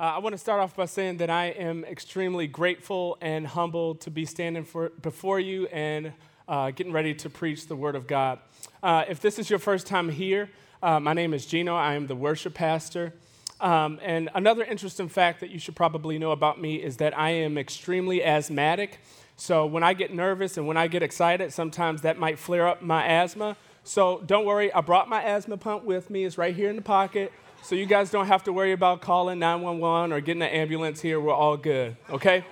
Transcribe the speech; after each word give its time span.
Uh, 0.00 0.12
I 0.14 0.18
want 0.18 0.32
to 0.32 0.38
start 0.38 0.60
off 0.60 0.76
by 0.76 0.84
saying 0.84 1.16
that 1.16 1.28
I 1.28 1.46
am 1.46 1.84
extremely 1.84 2.46
grateful 2.46 3.18
and 3.20 3.44
humbled 3.44 4.00
to 4.02 4.12
be 4.12 4.24
standing 4.26 4.62
for, 4.62 4.90
before 4.90 5.40
you 5.40 5.66
and 5.72 6.12
uh, 6.46 6.70
getting 6.70 6.92
ready 6.92 7.14
to 7.14 7.28
preach 7.28 7.66
the 7.66 7.74
Word 7.74 7.96
of 7.96 8.06
God. 8.06 8.38
Uh, 8.80 9.04
if 9.08 9.20
this 9.20 9.40
is 9.40 9.50
your 9.50 9.58
first 9.58 9.88
time 9.88 10.08
here, 10.08 10.50
uh, 10.84 11.00
my 11.00 11.14
name 11.14 11.34
is 11.34 11.46
Gino. 11.46 11.74
I 11.74 11.94
am 11.94 12.06
the 12.06 12.14
worship 12.14 12.54
pastor. 12.54 13.12
Um, 13.60 13.98
and 14.00 14.30
another 14.36 14.62
interesting 14.62 15.08
fact 15.08 15.40
that 15.40 15.50
you 15.50 15.58
should 15.58 15.74
probably 15.74 16.16
know 16.16 16.30
about 16.30 16.60
me 16.60 16.76
is 16.76 16.98
that 16.98 17.18
I 17.18 17.30
am 17.30 17.58
extremely 17.58 18.22
asthmatic. 18.22 19.00
So 19.36 19.66
when 19.66 19.82
I 19.82 19.94
get 19.94 20.14
nervous 20.14 20.56
and 20.56 20.68
when 20.68 20.76
I 20.76 20.86
get 20.86 21.02
excited, 21.02 21.52
sometimes 21.52 22.02
that 22.02 22.20
might 22.20 22.38
flare 22.38 22.68
up 22.68 22.82
my 22.82 23.04
asthma. 23.04 23.56
So 23.82 24.22
don't 24.24 24.44
worry, 24.44 24.72
I 24.72 24.80
brought 24.80 25.08
my 25.08 25.24
asthma 25.24 25.56
pump 25.56 25.82
with 25.82 26.08
me. 26.08 26.24
It's 26.24 26.38
right 26.38 26.54
here 26.54 26.70
in 26.70 26.76
the 26.76 26.82
pocket. 26.82 27.32
So 27.62 27.74
you 27.74 27.86
guys 27.86 28.10
don't 28.10 28.26
have 28.26 28.44
to 28.44 28.52
worry 28.52 28.72
about 28.72 29.02
calling 29.02 29.38
911 29.38 30.12
or 30.12 30.20
getting 30.20 30.42
an 30.42 30.48
ambulance 30.48 31.00
here. 31.00 31.20
We're 31.20 31.34
all 31.34 31.56
good, 31.56 31.96
okay? 32.10 32.44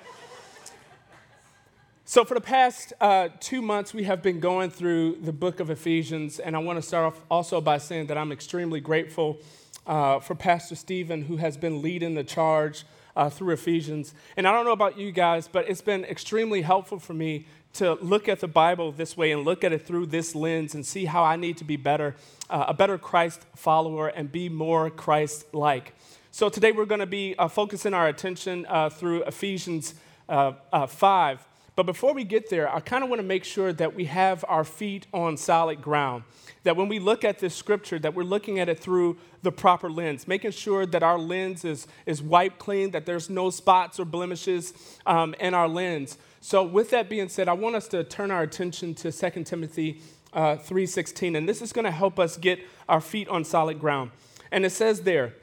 So, 2.04 2.24
for 2.24 2.34
the 2.34 2.40
past 2.40 2.92
uh, 3.00 3.30
two 3.40 3.60
months, 3.60 3.92
we 3.92 4.04
have 4.04 4.22
been 4.22 4.38
going 4.38 4.70
through 4.70 5.16
the 5.22 5.32
book 5.32 5.58
of 5.58 5.70
Ephesians, 5.70 6.38
and 6.38 6.54
I 6.54 6.60
want 6.60 6.76
to 6.76 6.82
start 6.82 7.04
off 7.04 7.20
also 7.28 7.60
by 7.60 7.78
saying 7.78 8.06
that 8.06 8.16
I'm 8.16 8.30
extremely 8.30 8.78
grateful 8.78 9.38
uh, 9.86 10.20
for 10.20 10.34
Pastor 10.36 10.76
Stephen, 10.76 11.22
who 11.22 11.36
has 11.38 11.56
been 11.56 11.82
leading 11.82 12.14
the 12.14 12.22
charge 12.22 12.84
uh, 13.16 13.30
through 13.30 13.54
Ephesians. 13.54 14.14
And 14.36 14.46
I 14.46 14.52
don't 14.52 14.64
know 14.64 14.72
about 14.72 14.98
you 14.98 15.10
guys, 15.10 15.48
but 15.48 15.68
it's 15.68 15.80
been 15.80 16.04
extremely 16.04 16.62
helpful 16.62 16.98
for 16.98 17.14
me 17.14 17.46
to 17.76 17.94
look 17.94 18.28
at 18.28 18.40
the 18.40 18.48
Bible 18.48 18.90
this 18.90 19.16
way 19.16 19.32
and 19.32 19.44
look 19.44 19.62
at 19.62 19.72
it 19.72 19.86
through 19.86 20.06
this 20.06 20.34
lens 20.34 20.74
and 20.74 20.84
see 20.84 21.04
how 21.04 21.22
I 21.22 21.36
need 21.36 21.58
to 21.58 21.64
be 21.64 21.76
better, 21.76 22.16
uh, 22.48 22.64
a 22.68 22.74
better 22.74 22.96
Christ 22.96 23.44
follower 23.54 24.08
and 24.08 24.32
be 24.32 24.48
more 24.48 24.88
Christ 24.88 25.52
like. 25.54 25.94
So 26.30 26.48
today 26.48 26.72
we're 26.72 26.86
going 26.86 27.00
to 27.00 27.06
be 27.06 27.34
uh, 27.36 27.48
focusing 27.48 27.92
our 27.92 28.08
attention 28.08 28.66
uh, 28.68 28.88
through 28.88 29.24
Ephesians 29.24 29.94
uh, 30.28 30.52
uh, 30.72 30.86
5. 30.86 31.46
But 31.76 31.84
before 31.84 32.14
we 32.14 32.24
get 32.24 32.48
there, 32.48 32.74
I 32.74 32.80
kind 32.80 33.04
of 33.04 33.10
want 33.10 33.20
to 33.20 33.26
make 33.26 33.44
sure 33.44 33.70
that 33.74 33.94
we 33.94 34.06
have 34.06 34.42
our 34.48 34.64
feet 34.64 35.06
on 35.12 35.36
solid 35.36 35.82
ground. 35.82 36.24
That 36.62 36.76
when 36.76 36.88
we 36.88 36.98
look 36.98 37.22
at 37.22 37.38
this 37.38 37.54
scripture, 37.54 37.98
that 37.98 38.14
we're 38.14 38.24
looking 38.24 38.58
at 38.58 38.70
it 38.70 38.80
through 38.80 39.18
the 39.42 39.52
proper 39.52 39.90
lens, 39.90 40.26
making 40.26 40.52
sure 40.52 40.86
that 40.86 41.02
our 41.02 41.18
lens 41.18 41.66
is, 41.66 41.86
is 42.06 42.22
wiped 42.22 42.58
clean, 42.58 42.92
that 42.92 43.04
there's 43.04 43.28
no 43.28 43.50
spots 43.50 44.00
or 44.00 44.06
blemishes 44.06 44.72
um, 45.04 45.34
in 45.38 45.52
our 45.52 45.68
lens. 45.68 46.16
So, 46.46 46.62
with 46.62 46.90
that 46.90 47.08
being 47.08 47.28
said, 47.28 47.48
I 47.48 47.54
want 47.54 47.74
us 47.74 47.88
to 47.88 48.04
turn 48.04 48.30
our 48.30 48.42
attention 48.42 48.94
to 48.94 49.10
2 49.10 49.42
Timothy 49.42 50.00
uh, 50.32 50.54
3.16, 50.54 51.36
and 51.36 51.48
this 51.48 51.60
is 51.60 51.72
going 51.72 51.86
to 51.86 51.90
help 51.90 52.20
us 52.20 52.36
get 52.36 52.60
our 52.88 53.00
feet 53.00 53.28
on 53.28 53.42
solid 53.42 53.80
ground. 53.80 54.12
And 54.52 54.64
it 54.64 54.70
says 54.70 55.00
there, 55.00 55.34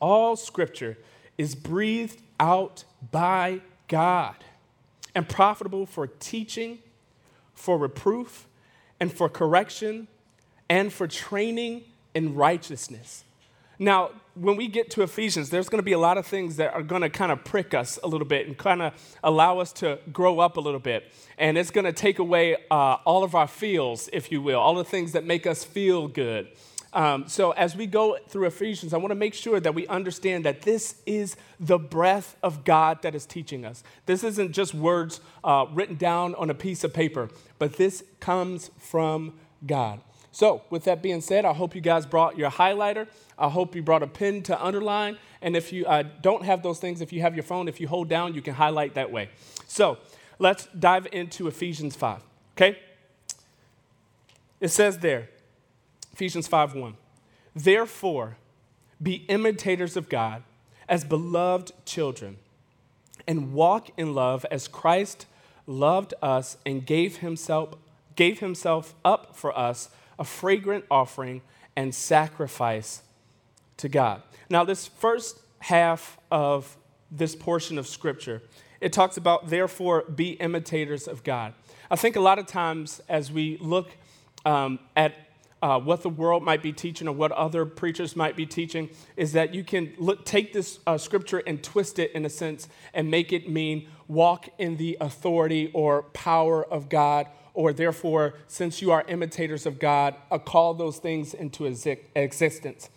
all 0.00 0.36
scripture 0.36 0.98
is 1.38 1.54
breathed 1.54 2.20
out 2.38 2.84
by 3.12 3.62
God 3.88 4.36
and 5.14 5.26
profitable 5.26 5.86
for 5.86 6.06
teaching, 6.06 6.80
for 7.54 7.78
reproof, 7.78 8.46
and 9.00 9.10
for 9.10 9.30
correction, 9.30 10.08
and 10.68 10.92
for 10.92 11.08
training 11.08 11.84
in 12.14 12.34
righteousness 12.34 13.24
now, 13.78 14.10
when 14.34 14.56
we 14.56 14.66
get 14.66 14.90
to 14.90 15.02
Ephesians, 15.02 15.50
there's 15.50 15.68
going 15.68 15.78
to 15.78 15.84
be 15.84 15.92
a 15.92 15.98
lot 15.98 16.18
of 16.18 16.26
things 16.26 16.56
that 16.56 16.74
are 16.74 16.82
going 16.82 17.02
to 17.02 17.10
kind 17.10 17.30
of 17.30 17.44
prick 17.44 17.72
us 17.72 17.98
a 18.02 18.08
little 18.08 18.26
bit 18.26 18.46
and 18.46 18.58
kind 18.58 18.82
of 18.82 18.92
allow 19.22 19.60
us 19.60 19.72
to 19.74 19.98
grow 20.12 20.40
up 20.40 20.56
a 20.56 20.60
little 20.60 20.80
bit. 20.80 21.12
And 21.38 21.56
it's 21.56 21.70
going 21.70 21.84
to 21.84 21.92
take 21.92 22.18
away 22.18 22.56
uh, 22.70 22.96
all 23.04 23.22
of 23.22 23.34
our 23.34 23.46
feels, 23.46 24.08
if 24.12 24.32
you 24.32 24.42
will, 24.42 24.58
all 24.58 24.74
the 24.74 24.84
things 24.84 25.12
that 25.12 25.24
make 25.24 25.46
us 25.46 25.64
feel 25.64 26.08
good. 26.08 26.48
Um, 26.92 27.26
so, 27.26 27.50
as 27.52 27.74
we 27.74 27.86
go 27.86 28.18
through 28.28 28.46
Ephesians, 28.46 28.94
I 28.94 28.98
want 28.98 29.10
to 29.10 29.16
make 29.16 29.34
sure 29.34 29.58
that 29.58 29.74
we 29.74 29.84
understand 29.88 30.44
that 30.44 30.62
this 30.62 31.02
is 31.06 31.36
the 31.58 31.76
breath 31.76 32.36
of 32.40 32.64
God 32.64 33.02
that 33.02 33.16
is 33.16 33.26
teaching 33.26 33.64
us. 33.64 33.82
This 34.06 34.22
isn't 34.22 34.52
just 34.52 34.74
words 34.74 35.20
uh, 35.42 35.66
written 35.72 35.96
down 35.96 36.36
on 36.36 36.50
a 36.50 36.54
piece 36.54 36.84
of 36.84 36.94
paper, 36.94 37.30
but 37.58 37.78
this 37.78 38.04
comes 38.20 38.70
from 38.78 39.34
God. 39.66 40.00
So, 40.34 40.62
with 40.68 40.82
that 40.82 41.00
being 41.00 41.20
said, 41.20 41.44
I 41.44 41.52
hope 41.52 41.76
you 41.76 41.80
guys 41.80 42.06
brought 42.06 42.36
your 42.36 42.50
highlighter. 42.50 43.06
I 43.38 43.48
hope 43.48 43.76
you 43.76 43.84
brought 43.84 44.02
a 44.02 44.08
pen 44.08 44.42
to 44.42 44.60
underline. 44.60 45.16
And 45.40 45.54
if 45.56 45.72
you 45.72 45.86
uh, 45.86 46.02
don't 46.22 46.44
have 46.44 46.60
those 46.60 46.80
things, 46.80 47.00
if 47.00 47.12
you 47.12 47.20
have 47.20 47.36
your 47.36 47.44
phone, 47.44 47.68
if 47.68 47.80
you 47.80 47.86
hold 47.86 48.08
down, 48.08 48.34
you 48.34 48.42
can 48.42 48.54
highlight 48.54 48.94
that 48.94 49.12
way. 49.12 49.28
So, 49.68 49.96
let's 50.40 50.66
dive 50.76 51.06
into 51.12 51.46
Ephesians 51.46 51.94
5, 51.94 52.20
okay? 52.56 52.76
It 54.58 54.70
says 54.70 54.98
there, 54.98 55.28
Ephesians 56.12 56.48
5 56.48 56.74
1. 56.74 56.96
Therefore, 57.54 58.36
be 59.00 59.24
imitators 59.28 59.96
of 59.96 60.08
God 60.08 60.42
as 60.88 61.04
beloved 61.04 61.70
children, 61.84 62.38
and 63.28 63.52
walk 63.52 63.90
in 63.96 64.16
love 64.16 64.44
as 64.50 64.66
Christ 64.66 65.26
loved 65.68 66.12
us 66.20 66.56
and 66.66 66.84
gave 66.84 67.18
himself, 67.18 67.74
gave 68.16 68.40
himself 68.40 68.96
up 69.04 69.36
for 69.36 69.56
us 69.56 69.90
a 70.18 70.24
fragrant 70.24 70.84
offering 70.90 71.42
and 71.76 71.94
sacrifice 71.94 73.02
to 73.78 73.88
God. 73.88 74.22
Now, 74.48 74.64
this 74.64 74.86
first 74.86 75.38
half 75.60 76.18
of 76.30 76.76
this 77.10 77.34
portion 77.34 77.78
of 77.78 77.86
Scripture, 77.86 78.42
it 78.80 78.92
talks 78.92 79.16
about, 79.16 79.48
therefore, 79.48 80.02
be 80.02 80.32
imitators 80.32 81.08
of 81.08 81.24
God. 81.24 81.54
I 81.90 81.96
think 81.96 82.16
a 82.16 82.20
lot 82.20 82.38
of 82.38 82.46
times 82.46 83.00
as 83.08 83.30
we 83.30 83.56
look 83.60 83.90
um, 84.44 84.78
at 84.96 85.14
uh, 85.64 85.80
what 85.80 86.02
the 86.02 86.10
world 86.10 86.42
might 86.42 86.62
be 86.62 86.74
teaching 86.74 87.08
or 87.08 87.14
what 87.14 87.32
other 87.32 87.64
preachers 87.64 88.14
might 88.14 88.36
be 88.36 88.44
teaching 88.44 88.90
is 89.16 89.32
that 89.32 89.54
you 89.54 89.64
can 89.64 89.94
look, 89.96 90.26
take 90.26 90.52
this 90.52 90.78
uh, 90.86 90.98
scripture 90.98 91.42
and 91.46 91.62
twist 91.62 91.98
it 91.98 92.12
in 92.12 92.26
a 92.26 92.28
sense 92.28 92.68
and 92.92 93.10
make 93.10 93.32
it 93.32 93.48
mean 93.48 93.88
walk 94.06 94.46
in 94.58 94.76
the 94.76 94.98
authority 95.00 95.70
or 95.72 96.02
power 96.02 96.62
of 96.62 96.90
God 96.90 97.26
or 97.54 97.72
therefore, 97.72 98.34
since 98.48 98.82
you 98.82 98.90
are 98.90 99.04
imitators 99.06 99.64
of 99.64 99.78
God, 99.78 100.16
uh, 100.30 100.38
call 100.38 100.74
those 100.74 100.98
things 100.98 101.32
into 101.32 101.64
existence. 101.64 102.90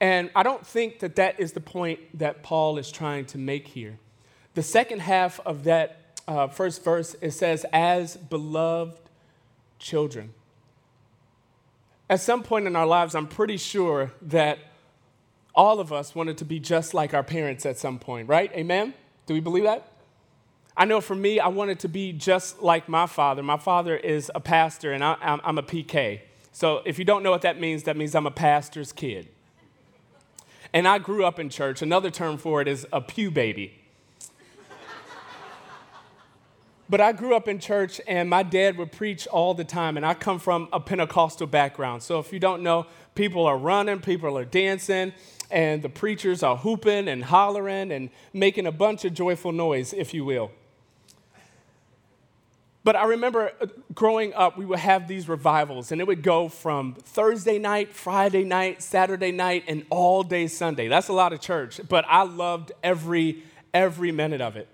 And 0.00 0.30
I 0.36 0.44
don't 0.44 0.64
think 0.64 1.00
that 1.00 1.16
that 1.16 1.40
is 1.40 1.52
the 1.52 1.60
point 1.60 2.00
that 2.18 2.42
Paul 2.42 2.78
is 2.78 2.92
trying 2.92 3.26
to 3.26 3.38
make 3.38 3.68
here. 3.68 3.98
The 4.54 4.62
second 4.62 5.00
half 5.00 5.40
of 5.44 5.64
that 5.64 6.20
uh, 6.28 6.46
first 6.46 6.84
verse, 6.84 7.16
it 7.20 7.32
says, 7.32 7.66
as 7.72 8.16
beloved 8.16 9.00
children. 9.78 10.32
At 12.08 12.20
some 12.20 12.42
point 12.42 12.66
in 12.66 12.76
our 12.76 12.86
lives, 12.86 13.14
I'm 13.14 13.26
pretty 13.26 13.56
sure 13.56 14.12
that 14.22 14.58
all 15.54 15.80
of 15.80 15.92
us 15.92 16.14
wanted 16.14 16.38
to 16.38 16.44
be 16.44 16.60
just 16.60 16.94
like 16.94 17.12
our 17.12 17.24
parents 17.24 17.66
at 17.66 17.78
some 17.78 17.98
point, 17.98 18.28
right? 18.28 18.50
Amen? 18.52 18.94
Do 19.26 19.34
we 19.34 19.40
believe 19.40 19.64
that? 19.64 19.90
I 20.78 20.84
know 20.84 21.00
for 21.00 21.16
me, 21.16 21.40
I 21.40 21.48
wanted 21.48 21.80
to 21.80 21.88
be 21.88 22.12
just 22.12 22.62
like 22.62 22.88
my 22.88 23.06
father. 23.06 23.42
My 23.42 23.56
father 23.56 23.96
is 23.96 24.30
a 24.32 24.38
pastor, 24.38 24.92
and 24.92 25.02
I, 25.02 25.16
am 25.20 25.58
a 25.58 25.62
PK. 25.62 26.20
So 26.52 26.82
if 26.86 27.00
you 27.00 27.04
don't 27.04 27.24
know 27.24 27.32
what 27.32 27.42
that 27.42 27.58
means, 27.58 27.82
that 27.82 27.96
means 27.96 28.14
I'm 28.14 28.28
a 28.28 28.30
pastor's 28.30 28.92
kid. 28.92 29.26
And 30.72 30.86
I 30.86 30.98
grew 30.98 31.24
up 31.24 31.40
in 31.40 31.48
church. 31.48 31.82
Another 31.82 32.12
term 32.12 32.38
for 32.38 32.62
it 32.62 32.68
is 32.68 32.86
a 32.92 33.00
pew 33.00 33.32
baby. 33.32 33.74
but 36.88 37.00
I 37.00 37.10
grew 37.10 37.34
up 37.34 37.48
in 37.48 37.58
church, 37.58 38.00
and 38.06 38.30
my 38.30 38.44
dad 38.44 38.78
would 38.78 38.92
preach 38.92 39.26
all 39.26 39.54
the 39.54 39.64
time, 39.64 39.96
and 39.96 40.06
I 40.06 40.14
come 40.14 40.38
from 40.38 40.68
a 40.72 40.78
Pentecostal 40.78 41.48
background. 41.48 42.04
So 42.04 42.20
if 42.20 42.32
you 42.32 42.38
don't 42.38 42.62
know, 42.62 42.86
people 43.16 43.46
are 43.46 43.58
running, 43.58 43.98
people 43.98 44.38
are 44.38 44.44
dancing, 44.44 45.12
and 45.50 45.82
the 45.82 45.88
preachers 45.88 46.44
are 46.44 46.56
hooping 46.56 47.08
and 47.08 47.24
hollering 47.24 47.90
and 47.90 48.10
making 48.32 48.68
a 48.68 48.72
bunch 48.72 49.04
of 49.04 49.12
joyful 49.12 49.50
noise, 49.50 49.92
if 49.92 50.14
you 50.14 50.24
will. 50.24 50.52
But 52.88 52.96
I 52.96 53.04
remember 53.04 53.52
uh, 53.60 53.66
growing 53.92 54.32
up, 54.32 54.56
we 54.56 54.64
would 54.64 54.78
have 54.78 55.08
these 55.08 55.28
revivals, 55.28 55.92
and 55.92 56.00
it 56.00 56.06
would 56.06 56.22
go 56.22 56.48
from 56.48 56.94
Thursday 56.94 57.58
night, 57.58 57.92
Friday 57.92 58.44
night, 58.44 58.82
Saturday 58.82 59.30
night, 59.30 59.64
and 59.68 59.84
all 59.90 60.22
day 60.22 60.46
Sunday. 60.46 60.88
That's 60.88 61.08
a 61.08 61.12
lot 61.12 61.34
of 61.34 61.40
church, 61.42 61.82
but 61.86 62.06
I 62.08 62.22
loved 62.22 62.72
every, 62.82 63.42
every 63.74 64.10
minute 64.10 64.40
of 64.40 64.56
it. 64.56 64.68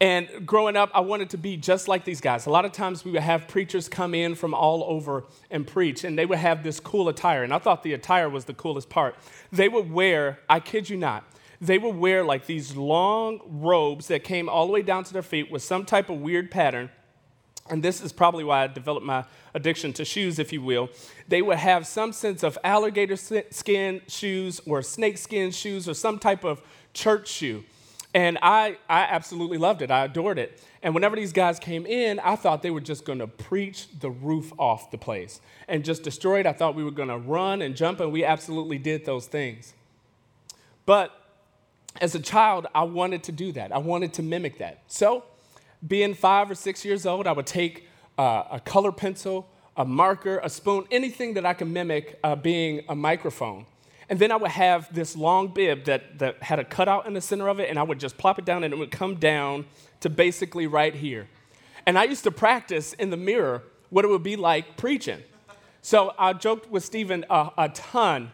And 0.00 0.46
growing 0.46 0.76
up, 0.76 0.90
I 0.94 1.00
wanted 1.00 1.28
to 1.28 1.36
be 1.36 1.58
just 1.58 1.88
like 1.88 2.06
these 2.06 2.22
guys. 2.22 2.46
A 2.46 2.50
lot 2.50 2.64
of 2.64 2.72
times 2.72 3.04
we 3.04 3.10
would 3.10 3.20
have 3.20 3.48
preachers 3.48 3.86
come 3.86 4.14
in 4.14 4.34
from 4.34 4.54
all 4.54 4.82
over 4.84 5.24
and 5.50 5.66
preach, 5.66 6.04
and 6.04 6.18
they 6.18 6.24
would 6.24 6.38
have 6.38 6.62
this 6.62 6.80
cool 6.80 7.10
attire. 7.10 7.42
And 7.42 7.52
I 7.52 7.58
thought 7.58 7.82
the 7.82 7.92
attire 7.92 8.30
was 8.30 8.46
the 8.46 8.54
coolest 8.54 8.88
part. 8.88 9.14
They 9.52 9.68
would 9.68 9.92
wear, 9.92 10.38
I 10.48 10.60
kid 10.60 10.88
you 10.88 10.96
not, 10.96 11.30
they 11.60 11.78
would 11.78 11.96
wear 11.96 12.24
like 12.24 12.46
these 12.46 12.76
long 12.76 13.40
robes 13.46 14.06
that 14.08 14.24
came 14.24 14.48
all 14.48 14.66
the 14.66 14.72
way 14.72 14.82
down 14.82 15.04
to 15.04 15.12
their 15.12 15.22
feet 15.22 15.50
with 15.50 15.62
some 15.62 15.84
type 15.84 16.08
of 16.08 16.20
weird 16.20 16.50
pattern. 16.50 16.90
And 17.70 17.82
this 17.82 18.00
is 18.00 18.12
probably 18.12 18.44
why 18.44 18.64
I 18.64 18.66
developed 18.66 19.04
my 19.04 19.24
addiction 19.54 19.92
to 19.94 20.04
shoes, 20.04 20.38
if 20.38 20.52
you 20.52 20.62
will. 20.62 20.88
They 21.26 21.42
would 21.42 21.58
have 21.58 21.86
some 21.86 22.12
sense 22.12 22.42
of 22.42 22.56
alligator 22.64 23.16
skin 23.16 24.00
shoes 24.06 24.60
or 24.66 24.82
snake 24.82 25.18
skin 25.18 25.50
shoes 25.50 25.88
or 25.88 25.94
some 25.94 26.18
type 26.18 26.44
of 26.44 26.62
church 26.94 27.28
shoe. 27.28 27.64
And 28.14 28.38
I, 28.40 28.78
I 28.88 29.00
absolutely 29.00 29.58
loved 29.58 29.82
it. 29.82 29.90
I 29.90 30.06
adored 30.06 30.38
it. 30.38 30.62
And 30.82 30.94
whenever 30.94 31.14
these 31.14 31.32
guys 31.32 31.58
came 31.58 31.84
in, 31.84 32.20
I 32.20 32.36
thought 32.36 32.62
they 32.62 32.70
were 32.70 32.80
just 32.80 33.04
going 33.04 33.18
to 33.18 33.26
preach 33.26 33.88
the 34.00 34.10
roof 34.10 34.52
off 34.58 34.90
the 34.90 34.96
place 34.96 35.40
and 35.66 35.84
just 35.84 36.04
destroy 36.04 36.40
it. 36.40 36.46
I 36.46 36.54
thought 36.54 36.74
we 36.74 36.84
were 36.84 36.90
going 36.90 37.08
to 37.08 37.18
run 37.18 37.60
and 37.60 37.76
jump, 37.76 38.00
and 38.00 38.10
we 38.10 38.24
absolutely 38.24 38.78
did 38.78 39.04
those 39.04 39.26
things. 39.26 39.74
But 40.86 41.17
as 42.00 42.14
a 42.14 42.20
child, 42.20 42.66
I 42.74 42.82
wanted 42.84 43.22
to 43.24 43.32
do 43.32 43.52
that. 43.52 43.72
I 43.72 43.78
wanted 43.78 44.12
to 44.14 44.22
mimic 44.22 44.58
that. 44.58 44.82
So, 44.86 45.24
being 45.86 46.14
five 46.14 46.50
or 46.50 46.54
six 46.54 46.84
years 46.84 47.06
old, 47.06 47.26
I 47.26 47.32
would 47.32 47.46
take 47.46 47.88
uh, 48.16 48.44
a 48.50 48.60
color 48.60 48.92
pencil, 48.92 49.48
a 49.76 49.84
marker, 49.84 50.40
a 50.42 50.48
spoon, 50.48 50.86
anything 50.90 51.34
that 51.34 51.46
I 51.46 51.54
could 51.54 51.68
mimic 51.68 52.18
uh, 52.24 52.34
being 52.34 52.82
a 52.88 52.94
microphone. 52.94 53.66
And 54.08 54.18
then 54.18 54.32
I 54.32 54.36
would 54.36 54.50
have 54.50 54.92
this 54.92 55.16
long 55.16 55.48
bib 55.48 55.84
that, 55.84 56.18
that 56.18 56.42
had 56.42 56.58
a 56.58 56.64
cutout 56.64 57.06
in 57.06 57.12
the 57.12 57.20
center 57.20 57.48
of 57.48 57.60
it, 57.60 57.68
and 57.68 57.78
I 57.78 57.82
would 57.82 58.00
just 58.00 58.16
plop 58.16 58.38
it 58.38 58.44
down, 58.44 58.64
and 58.64 58.72
it 58.72 58.76
would 58.76 58.90
come 58.90 59.16
down 59.16 59.66
to 60.00 60.08
basically 60.08 60.66
right 60.66 60.94
here. 60.94 61.28
And 61.86 61.98
I 61.98 62.04
used 62.04 62.24
to 62.24 62.30
practice 62.30 62.92
in 62.94 63.10
the 63.10 63.16
mirror 63.16 63.62
what 63.90 64.04
it 64.04 64.08
would 64.08 64.22
be 64.22 64.36
like 64.36 64.76
preaching. 64.76 65.22
So 65.82 66.12
I 66.18 66.32
joked 66.32 66.70
with 66.70 66.84
Stephen 66.84 67.24
a, 67.30 67.50
a 67.56 67.68
ton 67.68 68.32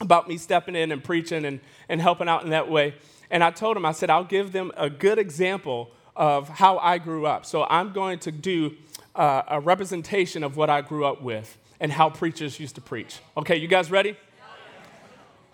about 0.00 0.28
me 0.28 0.38
stepping 0.38 0.74
in 0.74 0.92
and 0.92 1.04
preaching 1.04 1.44
and, 1.44 1.60
and 1.88 2.00
helping 2.00 2.28
out 2.28 2.42
in 2.44 2.50
that 2.50 2.70
way. 2.70 2.94
And 3.30 3.44
I 3.44 3.50
told 3.50 3.76
him, 3.76 3.84
I 3.84 3.92
said, 3.92 4.10
I'll 4.10 4.24
give 4.24 4.52
them 4.52 4.72
a 4.76 4.90
good 4.90 5.18
example 5.18 5.90
of 6.16 6.48
how 6.48 6.78
I 6.78 6.98
grew 6.98 7.26
up. 7.26 7.46
So 7.46 7.64
I'm 7.64 7.92
going 7.92 8.18
to 8.20 8.32
do 8.32 8.76
uh, 9.14 9.42
a 9.48 9.60
representation 9.60 10.42
of 10.42 10.56
what 10.56 10.70
I 10.70 10.80
grew 10.80 11.04
up 11.04 11.22
with 11.22 11.56
and 11.78 11.92
how 11.92 12.10
preachers 12.10 12.58
used 12.58 12.74
to 12.74 12.80
preach. 12.80 13.20
Okay, 13.36 13.56
you 13.56 13.68
guys 13.68 13.90
ready? 13.90 14.16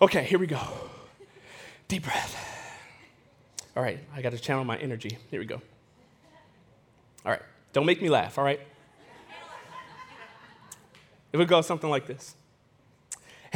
Okay, 0.00 0.25
here 0.25 0.38
we 0.38 0.46
go. 0.46 0.60
Deep 1.88 2.04
breath. 2.04 2.37
All 3.76 3.82
right, 3.82 4.00
I 4.14 4.22
got 4.22 4.32
to 4.32 4.38
channel 4.38 4.64
my 4.64 4.76
energy. 4.78 5.19
Here 5.31 5.38
we 5.38 5.46
go. 5.46 5.60
All 7.25 7.32
right, 7.32 7.43
don't 7.72 7.87
make 7.87 8.00
me 8.00 8.08
laugh, 8.08 8.38
all 8.38 8.44
right? 8.44 8.60
It 11.32 11.37
would 11.37 11.48
go 11.48 11.60
something 11.60 11.90
like 11.90 12.06
this. 12.06 12.34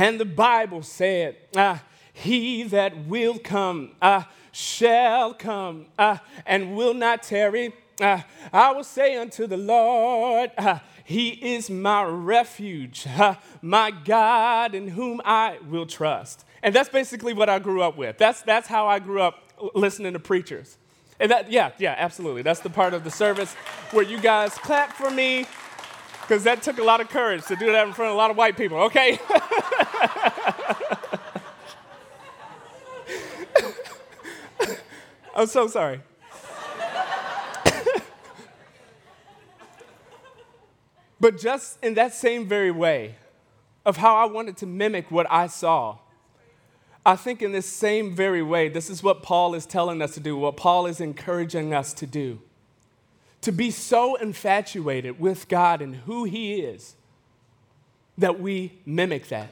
And 0.01 0.19
the 0.19 0.25
Bible 0.25 0.83
said, 0.83 1.37
ah, 1.55 1.85
He 2.15 2.63
that 2.63 3.05
will 3.05 3.39
come 3.39 3.91
ah, 4.01 4.31
shall 4.51 5.35
come 5.35 5.89
ah, 5.99 6.23
and 6.47 6.75
will 6.75 6.95
not 6.95 7.23
tarry. 7.23 7.75
Ah, 8.01 8.25
I 8.51 8.73
will 8.73 8.83
say 8.83 9.17
unto 9.17 9.47
the 9.47 9.59
Lord, 9.59 10.53
ah, 10.57 10.83
He 11.05 11.55
is 11.55 11.69
my 11.69 12.03
refuge, 12.05 13.05
ah, 13.09 13.39
my 13.61 13.91
God 13.91 14.75
in 14.75 14.89
whom 14.89 15.21
I 15.23 15.59
will 15.69 15.85
trust. 15.85 16.47
And 16.63 16.75
that's 16.75 16.89
basically 16.89 17.35
what 17.35 17.51
I 17.51 17.59
grew 17.59 17.83
up 17.83 17.99
with. 17.99 18.17
That's, 18.17 18.41
that's 18.41 18.69
how 18.69 18.87
I 18.87 19.01
grew 19.01 19.21
up 19.21 19.53
listening 19.75 20.15
to 20.15 20.19
preachers. 20.19 20.79
And 21.19 21.31
that, 21.31 21.53
yeah, 21.53 21.73
yeah, 21.79 21.95
absolutely. 21.99 22.41
That's 22.41 22.61
the 22.61 22.71
part 22.71 22.95
of 22.95 23.05
the 23.05 23.11
service 23.11 23.53
where 23.91 24.05
you 24.05 24.19
guys 24.19 24.55
clap 24.55 24.95
for 24.95 25.11
me 25.11 25.45
because 26.31 26.45
that 26.45 26.63
took 26.63 26.79
a 26.79 26.85
lot 26.85 27.01
of 27.01 27.09
courage 27.09 27.45
to 27.47 27.57
do 27.57 27.73
that 27.73 27.89
in 27.89 27.93
front 27.93 28.11
of 28.11 28.15
a 28.15 28.17
lot 28.17 28.31
of 28.31 28.37
white 28.37 28.57
people, 28.57 28.79
okay? 28.83 29.19
I'm 35.35 35.49
so 35.49 35.67
sorry. 35.67 36.01
but 41.19 41.37
just 41.37 41.83
in 41.83 41.95
that 41.95 42.15
same 42.15 42.47
very 42.47 42.71
way 42.71 43.17
of 43.85 43.97
how 43.97 44.15
I 44.15 44.27
wanted 44.27 44.57
to 44.59 44.67
mimic 44.67 45.11
what 45.11 45.27
I 45.33 45.49
saw, 45.49 45.99
I 47.05 47.17
think 47.17 47.43
in 47.43 47.51
this 47.51 47.67
same 47.67 48.15
very 48.15 48.45
way, 48.45 48.69
this 48.69 48.89
is 48.89 49.03
what 49.03 49.25
Paul 49.25 49.57
is 49.57 49.67
telling 49.67 50.01
us 50.01 50.15
to 50.15 50.21
do, 50.21 50.37
what 50.37 50.57
Paul 50.57 50.87
is 50.87 51.01
encouraging 51.01 51.75
us 51.75 51.93
to 51.95 52.07
do 52.07 52.41
to 53.43 53.53
be 53.53 53.71
so 53.71 54.17
infatuated 54.17 55.19
with 55.19 55.49
God 55.49 55.81
and 55.81 55.97
who 55.97 56.25
He 56.25 56.61
is 56.61 56.95
that 58.19 58.39
we 58.41 58.79
mimic 58.85 59.29
that, 59.29 59.51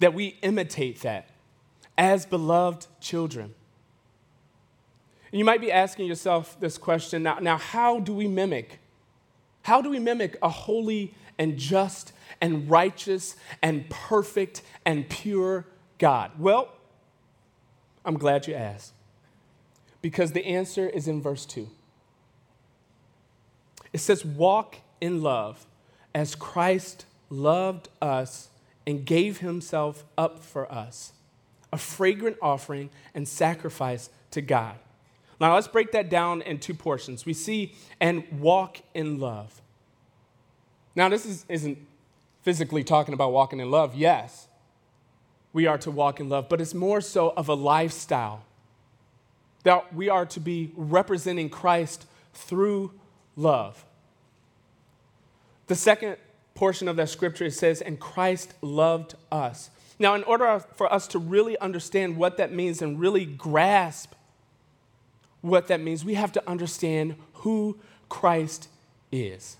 that 0.00 0.12
we 0.12 0.38
imitate 0.42 1.02
that 1.02 1.28
as 1.96 2.26
beloved 2.26 2.86
children. 3.00 3.54
And 5.30 5.38
you 5.38 5.44
might 5.44 5.60
be 5.60 5.72
asking 5.72 6.06
yourself 6.06 6.58
this 6.60 6.76
question 6.76 7.22
now, 7.22 7.38
now, 7.38 7.56
how 7.56 8.00
do 8.00 8.12
we 8.12 8.26
mimic? 8.26 8.80
How 9.62 9.80
do 9.80 9.88
we 9.88 9.98
mimic 9.98 10.36
a 10.42 10.48
holy 10.48 11.14
and 11.38 11.56
just 11.56 12.12
and 12.40 12.68
righteous 12.68 13.36
and 13.62 13.88
perfect 13.88 14.62
and 14.84 15.08
pure 15.08 15.66
God? 15.98 16.32
Well, 16.38 16.72
I'm 18.04 18.18
glad 18.18 18.46
you 18.46 18.54
asked. 18.54 18.92
Because 20.02 20.32
the 20.32 20.44
answer 20.44 20.88
is 20.88 21.06
in 21.06 21.22
verse 21.22 21.46
2. 21.46 21.68
It 23.92 23.98
says, 23.98 24.24
Walk 24.24 24.76
in 25.00 25.22
love 25.22 25.66
as 26.14 26.34
Christ 26.34 27.06
loved 27.30 27.88
us 28.00 28.48
and 28.86 29.04
gave 29.04 29.38
himself 29.38 30.04
up 30.18 30.40
for 30.40 30.70
us, 30.70 31.12
a 31.72 31.78
fragrant 31.78 32.36
offering 32.42 32.90
and 33.14 33.26
sacrifice 33.26 34.10
to 34.32 34.40
God. 34.40 34.76
Now, 35.40 35.54
let's 35.54 35.68
break 35.68 35.92
that 35.92 36.08
down 36.08 36.42
in 36.42 36.58
two 36.58 36.74
portions. 36.74 37.26
We 37.26 37.32
see, 37.32 37.74
and 38.00 38.24
walk 38.38 38.78
in 38.94 39.18
love. 39.18 39.60
Now, 40.94 41.08
this 41.08 41.26
is, 41.26 41.44
isn't 41.48 41.78
physically 42.42 42.84
talking 42.84 43.14
about 43.14 43.32
walking 43.32 43.60
in 43.60 43.70
love. 43.70 43.94
Yes, 43.94 44.46
we 45.52 45.66
are 45.66 45.78
to 45.78 45.90
walk 45.90 46.20
in 46.20 46.28
love, 46.28 46.48
but 46.48 46.60
it's 46.60 46.74
more 46.74 47.00
so 47.00 47.30
of 47.30 47.48
a 47.48 47.54
lifestyle 47.54 48.44
that 49.64 49.94
we 49.94 50.08
are 50.08 50.26
to 50.26 50.40
be 50.40 50.72
representing 50.76 51.48
Christ 51.48 52.06
through 52.34 52.92
love. 53.36 53.84
The 55.66 55.74
second 55.74 56.16
portion 56.54 56.88
of 56.88 56.96
that 56.96 57.08
scripture 57.08 57.46
it 57.46 57.54
says, 57.54 57.80
and 57.80 57.98
Christ 57.98 58.54
loved 58.60 59.14
us. 59.30 59.70
Now, 59.98 60.14
in 60.14 60.22
order 60.24 60.62
for 60.74 60.92
us 60.92 61.06
to 61.08 61.18
really 61.18 61.58
understand 61.58 62.16
what 62.16 62.36
that 62.36 62.52
means 62.52 62.82
and 62.82 62.98
really 62.98 63.24
grasp 63.24 64.14
what 65.40 65.68
that 65.68 65.80
means, 65.80 66.04
we 66.04 66.14
have 66.14 66.32
to 66.32 66.48
understand 66.48 67.16
who 67.34 67.78
Christ 68.08 68.68
is. 69.10 69.56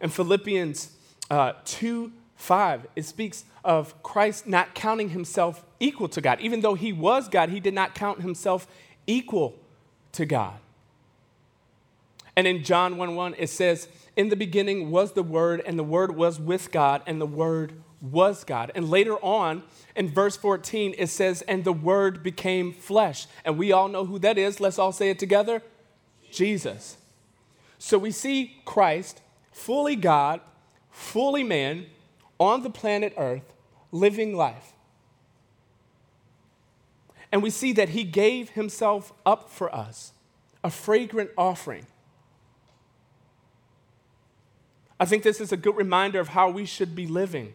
In 0.00 0.10
Philippians 0.10 0.92
uh, 1.30 1.54
2 1.64 2.12
5, 2.36 2.86
it 2.96 3.04
speaks 3.04 3.44
of 3.62 4.02
Christ 4.02 4.46
not 4.46 4.74
counting 4.74 5.10
himself 5.10 5.62
equal 5.78 6.08
to 6.08 6.22
God. 6.22 6.40
Even 6.40 6.62
though 6.62 6.74
he 6.74 6.90
was 6.90 7.28
God, 7.28 7.50
he 7.50 7.60
did 7.60 7.74
not 7.74 7.94
count 7.94 8.22
himself 8.22 8.66
equal 9.06 9.54
to 10.12 10.24
God. 10.24 10.58
And 12.36 12.46
in 12.46 12.62
John 12.62 12.96
1 12.96 13.14
1, 13.16 13.34
it 13.38 13.48
says, 13.48 13.88
In 14.16 14.28
the 14.28 14.36
beginning 14.36 14.90
was 14.90 15.12
the 15.12 15.22
Word, 15.22 15.62
and 15.66 15.78
the 15.78 15.84
Word 15.84 16.14
was 16.14 16.38
with 16.38 16.70
God, 16.70 17.02
and 17.06 17.20
the 17.20 17.26
Word 17.26 17.74
was 18.00 18.44
God. 18.44 18.72
And 18.74 18.88
later 18.88 19.16
on, 19.16 19.62
in 19.94 20.08
verse 20.08 20.36
14, 20.36 20.94
it 20.96 21.08
says, 21.08 21.42
And 21.42 21.64
the 21.64 21.72
Word 21.72 22.22
became 22.22 22.72
flesh. 22.72 23.26
And 23.44 23.58
we 23.58 23.72
all 23.72 23.88
know 23.88 24.04
who 24.04 24.18
that 24.20 24.38
is. 24.38 24.60
Let's 24.60 24.78
all 24.78 24.92
say 24.92 25.10
it 25.10 25.18
together 25.18 25.62
Jesus. 26.30 26.96
So 27.78 27.98
we 27.98 28.10
see 28.10 28.60
Christ, 28.64 29.20
fully 29.50 29.96
God, 29.96 30.40
fully 30.90 31.42
man, 31.42 31.86
on 32.38 32.62
the 32.62 32.70
planet 32.70 33.12
Earth, 33.16 33.52
living 33.90 34.36
life. 34.36 34.72
And 37.32 37.42
we 37.42 37.50
see 37.50 37.72
that 37.74 37.90
he 37.90 38.04
gave 38.04 38.50
himself 38.50 39.12
up 39.24 39.50
for 39.50 39.74
us, 39.74 40.12
a 40.64 40.70
fragrant 40.70 41.30
offering. 41.36 41.86
I 45.00 45.06
think 45.06 45.22
this 45.22 45.40
is 45.40 45.50
a 45.50 45.56
good 45.56 45.76
reminder 45.76 46.20
of 46.20 46.28
how 46.28 46.50
we 46.50 46.66
should 46.66 46.94
be 46.94 47.06
living. 47.06 47.54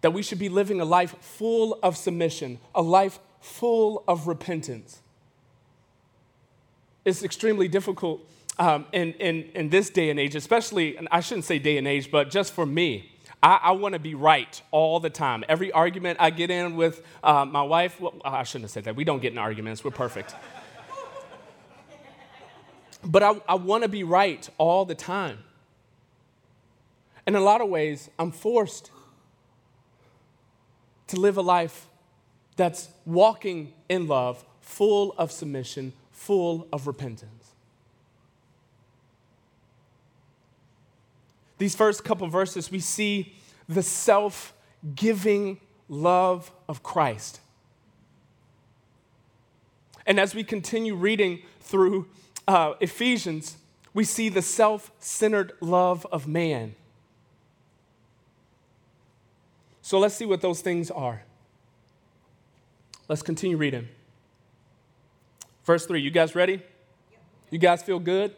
That 0.00 0.12
we 0.14 0.22
should 0.22 0.38
be 0.38 0.48
living 0.48 0.80
a 0.80 0.86
life 0.86 1.14
full 1.20 1.78
of 1.82 1.98
submission, 1.98 2.58
a 2.74 2.80
life 2.80 3.18
full 3.40 4.02
of 4.08 4.26
repentance. 4.26 5.02
It's 7.04 7.22
extremely 7.22 7.68
difficult 7.68 8.26
um, 8.58 8.86
in, 8.90 9.12
in, 9.14 9.50
in 9.54 9.68
this 9.68 9.90
day 9.90 10.08
and 10.08 10.18
age, 10.18 10.34
especially, 10.34 10.96
and 10.96 11.08
I 11.10 11.20
shouldn't 11.20 11.44
say 11.44 11.58
day 11.58 11.76
and 11.76 11.86
age, 11.86 12.10
but 12.10 12.30
just 12.30 12.54
for 12.54 12.64
me. 12.64 13.12
I, 13.42 13.60
I 13.64 13.72
want 13.72 13.92
to 13.92 13.98
be 13.98 14.14
right 14.14 14.60
all 14.70 14.98
the 14.98 15.10
time. 15.10 15.44
Every 15.46 15.70
argument 15.70 16.18
I 16.20 16.30
get 16.30 16.50
in 16.50 16.74
with 16.74 17.04
uh, 17.22 17.44
my 17.44 17.62
wife, 17.62 18.00
well, 18.00 18.14
I 18.24 18.44
shouldn't 18.44 18.64
have 18.64 18.70
said 18.70 18.84
that. 18.84 18.96
We 18.96 19.04
don't 19.04 19.20
get 19.20 19.32
in 19.32 19.38
arguments, 19.38 19.84
we're 19.84 19.90
perfect. 19.90 20.34
But 23.06 23.22
I, 23.22 23.40
I 23.48 23.54
want 23.54 23.84
to 23.84 23.88
be 23.88 24.02
right 24.02 24.48
all 24.58 24.84
the 24.84 24.96
time. 24.96 25.38
In 27.26 27.36
a 27.36 27.40
lot 27.40 27.60
of 27.60 27.68
ways, 27.68 28.10
I'm 28.18 28.32
forced 28.32 28.90
to 31.06 31.20
live 31.20 31.36
a 31.36 31.42
life 31.42 31.86
that's 32.56 32.88
walking 33.04 33.72
in 33.88 34.08
love, 34.08 34.44
full 34.60 35.14
of 35.18 35.30
submission, 35.30 35.92
full 36.10 36.66
of 36.72 36.88
repentance. 36.88 37.52
These 41.58 41.76
first 41.76 42.04
couple 42.04 42.26
verses, 42.28 42.70
we 42.70 42.80
see 42.80 43.36
the 43.68 43.82
self 43.82 44.52
giving 44.94 45.60
love 45.88 46.50
of 46.68 46.82
Christ. 46.82 47.40
And 50.06 50.18
as 50.20 50.34
we 50.34 50.44
continue 50.44 50.94
reading 50.94 51.42
through 51.60 52.08
uh, 52.46 52.74
Ephesians, 52.80 53.56
we 53.92 54.04
see 54.04 54.28
the 54.28 54.42
self 54.42 54.92
centered 54.98 55.52
love 55.60 56.06
of 56.12 56.26
man. 56.26 56.74
So 59.82 59.98
let's 59.98 60.14
see 60.14 60.26
what 60.26 60.40
those 60.40 60.60
things 60.60 60.90
are. 60.90 61.22
Let's 63.08 63.22
continue 63.22 63.56
reading. 63.56 63.88
Verse 65.64 65.86
3. 65.86 66.00
You 66.00 66.10
guys 66.10 66.34
ready? 66.34 66.62
You 67.50 67.58
guys 67.58 67.82
feel 67.82 67.98
good? 67.98 68.34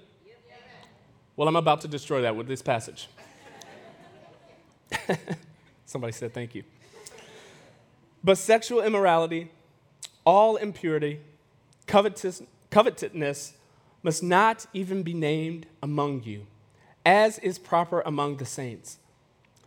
Well, 1.37 1.49
I'm 1.49 1.57
about 1.57 1.81
to 1.83 1.89
destroy 1.89 2.23
that 2.23 2.37
with 2.37 2.49
this 2.49 2.63
passage. 2.63 3.09
Somebody 5.87 6.13
said 6.13 6.35
thank 6.35 6.55
you. 6.55 6.65
But 8.23 8.37
sexual 8.39 8.83
immorality, 8.83 9.51
all 10.25 10.57
impurity, 10.57 11.21
covetous, 11.87 12.43
covetousness 12.71 13.55
must 14.03 14.23
not 14.23 14.67
even 14.73 15.03
be 15.03 15.15
named 15.15 15.67
among 15.83 16.23
you, 16.23 16.47
as 17.05 17.39
is 17.39 17.59
proper 17.59 18.01
among 18.03 18.37
the 18.37 18.47
saints. 18.47 18.99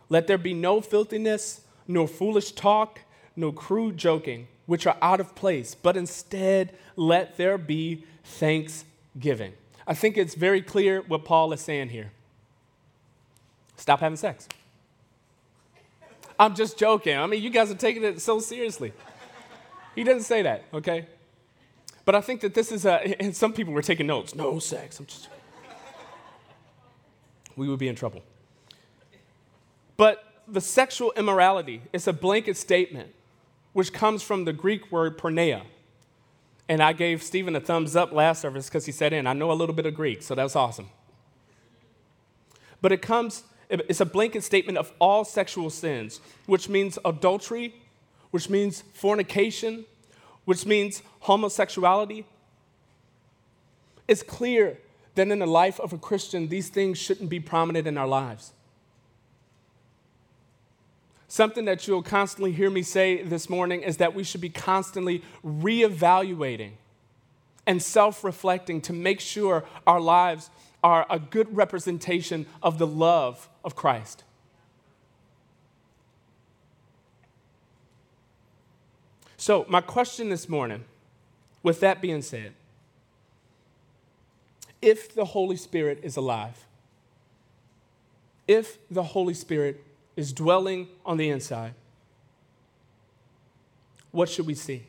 Let 0.08 0.26
there 0.26 0.38
be 0.38 0.54
no 0.54 0.80
filthiness, 0.80 1.62
nor 1.86 2.06
foolish 2.08 2.52
talk, 2.52 3.00
no 3.36 3.52
crude 3.52 3.96
joking, 3.96 4.48
which 4.66 4.86
are 4.86 4.96
out 5.02 5.20
of 5.20 5.34
place, 5.34 5.74
but 5.74 5.96
instead 5.96 6.72
let 6.96 7.36
there 7.36 7.58
be 7.58 8.04
thanksgiving. 8.24 9.52
I 9.86 9.94
think 9.94 10.16
it's 10.16 10.34
very 10.34 10.62
clear 10.62 11.02
what 11.02 11.24
Paul 11.24 11.52
is 11.52 11.60
saying 11.60 11.88
here. 11.88 12.12
Stop 13.76 14.00
having 14.00 14.16
sex. 14.16 14.48
I'm 16.38 16.54
just 16.54 16.78
joking. 16.78 17.16
I 17.16 17.26
mean, 17.26 17.42
you 17.42 17.50
guys 17.50 17.70
are 17.70 17.76
taking 17.76 18.04
it 18.04 18.20
so 18.20 18.38
seriously. 18.38 18.92
He 19.94 20.04
doesn't 20.04 20.22
say 20.22 20.42
that, 20.42 20.64
okay? 20.72 21.06
But 22.04 22.14
I 22.14 22.20
think 22.20 22.40
that 22.40 22.54
this 22.54 22.72
is 22.72 22.84
a, 22.84 23.20
and 23.22 23.34
some 23.34 23.52
people 23.52 23.72
were 23.72 23.82
taking 23.82 24.06
notes. 24.06 24.34
No 24.34 24.58
sex. 24.58 24.98
I'm 24.98 25.06
just, 25.06 25.28
we 27.56 27.68
would 27.68 27.78
be 27.78 27.88
in 27.88 27.94
trouble. 27.94 28.22
But 29.96 30.24
the 30.48 30.60
sexual 30.60 31.12
immorality 31.16 31.82
is 31.92 32.08
a 32.08 32.12
blanket 32.12 32.56
statement 32.56 33.14
which 33.72 33.92
comes 33.92 34.22
from 34.22 34.44
the 34.44 34.52
Greek 34.52 34.90
word 34.92 35.16
porneia. 35.18 35.62
And 36.68 36.82
I 36.82 36.92
gave 36.92 37.22
Stephen 37.22 37.56
a 37.56 37.60
thumbs 37.60 37.96
up 37.96 38.12
last 38.12 38.42
service 38.42 38.68
because 38.68 38.86
he 38.86 38.92
said 38.92 39.12
in, 39.12 39.26
I 39.26 39.32
know 39.32 39.50
a 39.50 39.54
little 39.54 39.74
bit 39.74 39.86
of 39.86 39.94
Greek, 39.94 40.22
so 40.22 40.34
that's 40.34 40.56
awesome. 40.56 40.88
But 42.80 42.92
it 42.92 43.02
comes, 43.02 43.44
it's 43.68 44.00
a 44.00 44.06
blanket 44.06 44.42
statement 44.42 44.78
of 44.78 44.92
all 44.98 45.24
sexual 45.24 45.70
sins, 45.70 46.20
which 46.46 46.68
means 46.68 46.98
adultery, 47.04 47.74
which 48.30 48.48
means 48.48 48.82
fornication, 48.92 49.84
which 50.44 50.66
means 50.66 51.02
homosexuality. 51.20 52.26
It's 54.08 54.22
clear 54.22 54.78
that 55.14 55.28
in 55.28 55.38
the 55.38 55.46
life 55.46 55.78
of 55.80 55.92
a 55.92 55.98
Christian, 55.98 56.48
these 56.48 56.68
things 56.68 56.98
shouldn't 56.98 57.30
be 57.30 57.40
prominent 57.40 57.86
in 57.86 57.98
our 57.98 58.06
lives. 58.06 58.52
Something 61.28 61.64
that 61.64 61.86
you'll 61.86 62.02
constantly 62.02 62.52
hear 62.52 62.68
me 62.68 62.82
say 62.82 63.22
this 63.22 63.48
morning 63.48 63.82
is 63.82 63.96
that 63.98 64.14
we 64.14 64.22
should 64.22 64.40
be 64.42 64.50
constantly 64.50 65.22
reevaluating 65.44 66.72
and 67.66 67.82
self 67.82 68.22
reflecting 68.24 68.80
to 68.82 68.92
make 68.92 69.20
sure 69.20 69.64
our 69.86 70.00
lives 70.00 70.50
are 70.82 71.06
a 71.08 71.18
good 71.18 71.56
representation 71.56 72.44
of 72.62 72.78
the 72.78 72.86
love 72.86 73.48
of 73.64 73.76
Christ. 73.76 74.24
So, 79.42 79.66
my 79.68 79.80
question 79.80 80.28
this 80.28 80.48
morning, 80.48 80.84
with 81.64 81.80
that 81.80 82.00
being 82.00 82.22
said, 82.22 82.52
if 84.80 85.12
the 85.12 85.24
Holy 85.24 85.56
Spirit 85.56 85.98
is 86.04 86.16
alive, 86.16 86.64
if 88.46 88.78
the 88.88 89.02
Holy 89.02 89.34
Spirit 89.34 89.82
is 90.14 90.32
dwelling 90.32 90.86
on 91.04 91.16
the 91.16 91.28
inside, 91.28 91.74
what 94.12 94.28
should 94.28 94.46
we 94.46 94.54
see? 94.54 94.84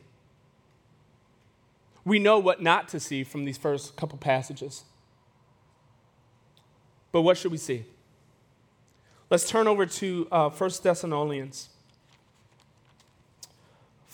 We 2.04 2.20
know 2.20 2.38
what 2.38 2.62
not 2.62 2.86
to 2.90 3.00
see 3.00 3.24
from 3.24 3.46
these 3.46 3.58
first 3.58 3.96
couple 3.96 4.18
passages. 4.18 4.84
But 7.10 7.22
what 7.22 7.38
should 7.38 7.50
we 7.50 7.58
see? 7.58 7.86
Let's 9.30 9.50
turn 9.50 9.66
over 9.66 9.84
to 9.84 10.28
uh, 10.30 10.50
1 10.50 10.70
Thessalonians 10.80 11.70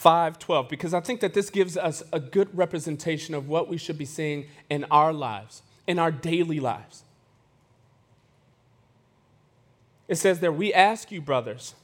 5:12 0.00 0.69
because 0.69 0.95
I 0.95 1.00
think 1.00 1.21
that 1.21 1.35
this 1.35 1.50
gives 1.50 1.76
us 1.76 2.02
a 2.12 2.21
good 2.21 2.57
representation 2.57 3.35
of 3.35 3.49
what 3.49 3.69
we 3.69 3.76
should 3.76 3.99
be 3.99 4.07
seeing 4.07 4.47
in 4.71 4.85
our 4.90 5.12
lives, 5.12 5.62
in 5.87 5.99
our 5.99 6.11
daily 6.11 6.59
lives. 6.59 7.04
It 10.09 10.16
says 10.16 10.40
there, 10.40 10.50
We 10.50 10.73
ask 10.73 11.12
you, 11.12 11.21
brothers, 11.21 11.75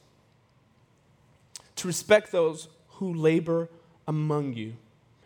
to 1.75 1.87
respect 1.87 2.31
those 2.31 2.67
who 2.95 3.13
labor 3.13 3.69
among 4.07 4.53
you 4.53 4.73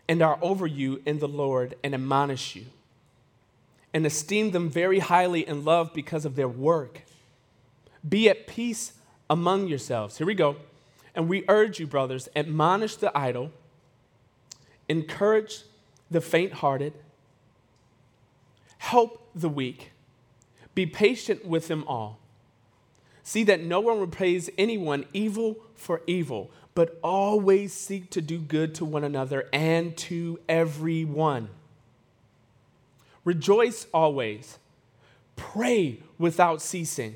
and 0.08 0.22
are 0.22 0.38
over 0.42 0.68
you 0.68 1.02
in 1.06 1.20
the 1.20 1.28
Lord 1.28 1.76
and 1.84 1.96
admonish 1.96 2.56
you, 2.56 2.66
and 3.94 4.06
esteem 4.06 4.52
them 4.52 4.70
very 4.70 5.00
highly 5.00 5.48
in 5.48 5.64
love 5.64 5.94
because 5.94 6.26
of 6.26 6.36
their 6.36 6.50
work. 6.50 7.04
Be 8.08 8.30
at 8.30 8.48
peace 8.48 8.94
among 9.30 9.68
yourselves. 9.68 10.18
Here 10.18 10.28
we 10.28 10.36
go. 10.36 10.58
And 11.14 11.28
we 11.28 11.44
urge 11.48 11.80
you, 11.80 11.88
brothers, 11.88 12.30
admonish 12.36 12.96
the 12.96 13.16
idle, 13.18 13.52
encourage 14.88 15.64
the 16.10 16.22
faint 16.22 16.54
hearted, 16.54 16.94
help 18.78 19.30
the 19.36 19.50
weak, 19.50 19.92
be 20.74 20.86
patient 20.86 21.46
with 21.46 21.68
them 21.68 21.84
all. 21.88 22.20
See 23.24 23.44
that 23.44 23.64
no 23.64 23.80
one 23.80 24.00
repays 24.00 24.50
anyone 24.58 25.06
evil 25.14 25.58
for 25.76 26.02
evil, 26.08 26.50
but 26.74 26.98
always 27.04 27.74
seek 27.74 28.10
to 28.12 28.22
do 28.22 28.40
good 28.40 28.74
to 28.76 28.86
one 28.86 29.04
another 29.04 29.48
and 29.54 29.96
to 29.98 30.40
everyone. 30.48 31.50
Rejoice 33.24 33.86
always. 33.94 34.58
Pray 35.36 36.00
without 36.18 36.62
ceasing. 36.62 37.16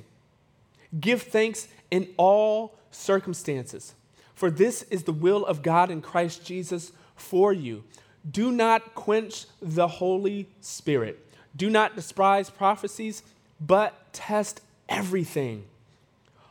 Give 1.00 1.22
thanks 1.22 1.68
in 1.90 2.10
all 2.18 2.76
circumstances, 2.96 3.94
for 4.34 4.50
this 4.50 4.84
is 4.84 5.04
the 5.04 5.14
will 5.14 5.46
of 5.46 5.62
God 5.62 5.90
in 5.90 6.02
Christ 6.02 6.46
Jesus 6.46 6.92
for 7.16 7.54
you. 7.54 7.84
Do 8.30 8.52
not 8.52 8.96
quench 8.96 9.46
the 9.62 9.88
Holy 9.88 10.48
Spirit. 10.62 11.20
Do 11.56 11.70
not 11.70 11.96
despise 11.96 12.50
prophecies, 12.50 13.24
but 13.60 14.14
test 14.14 14.62
everything 14.90 15.64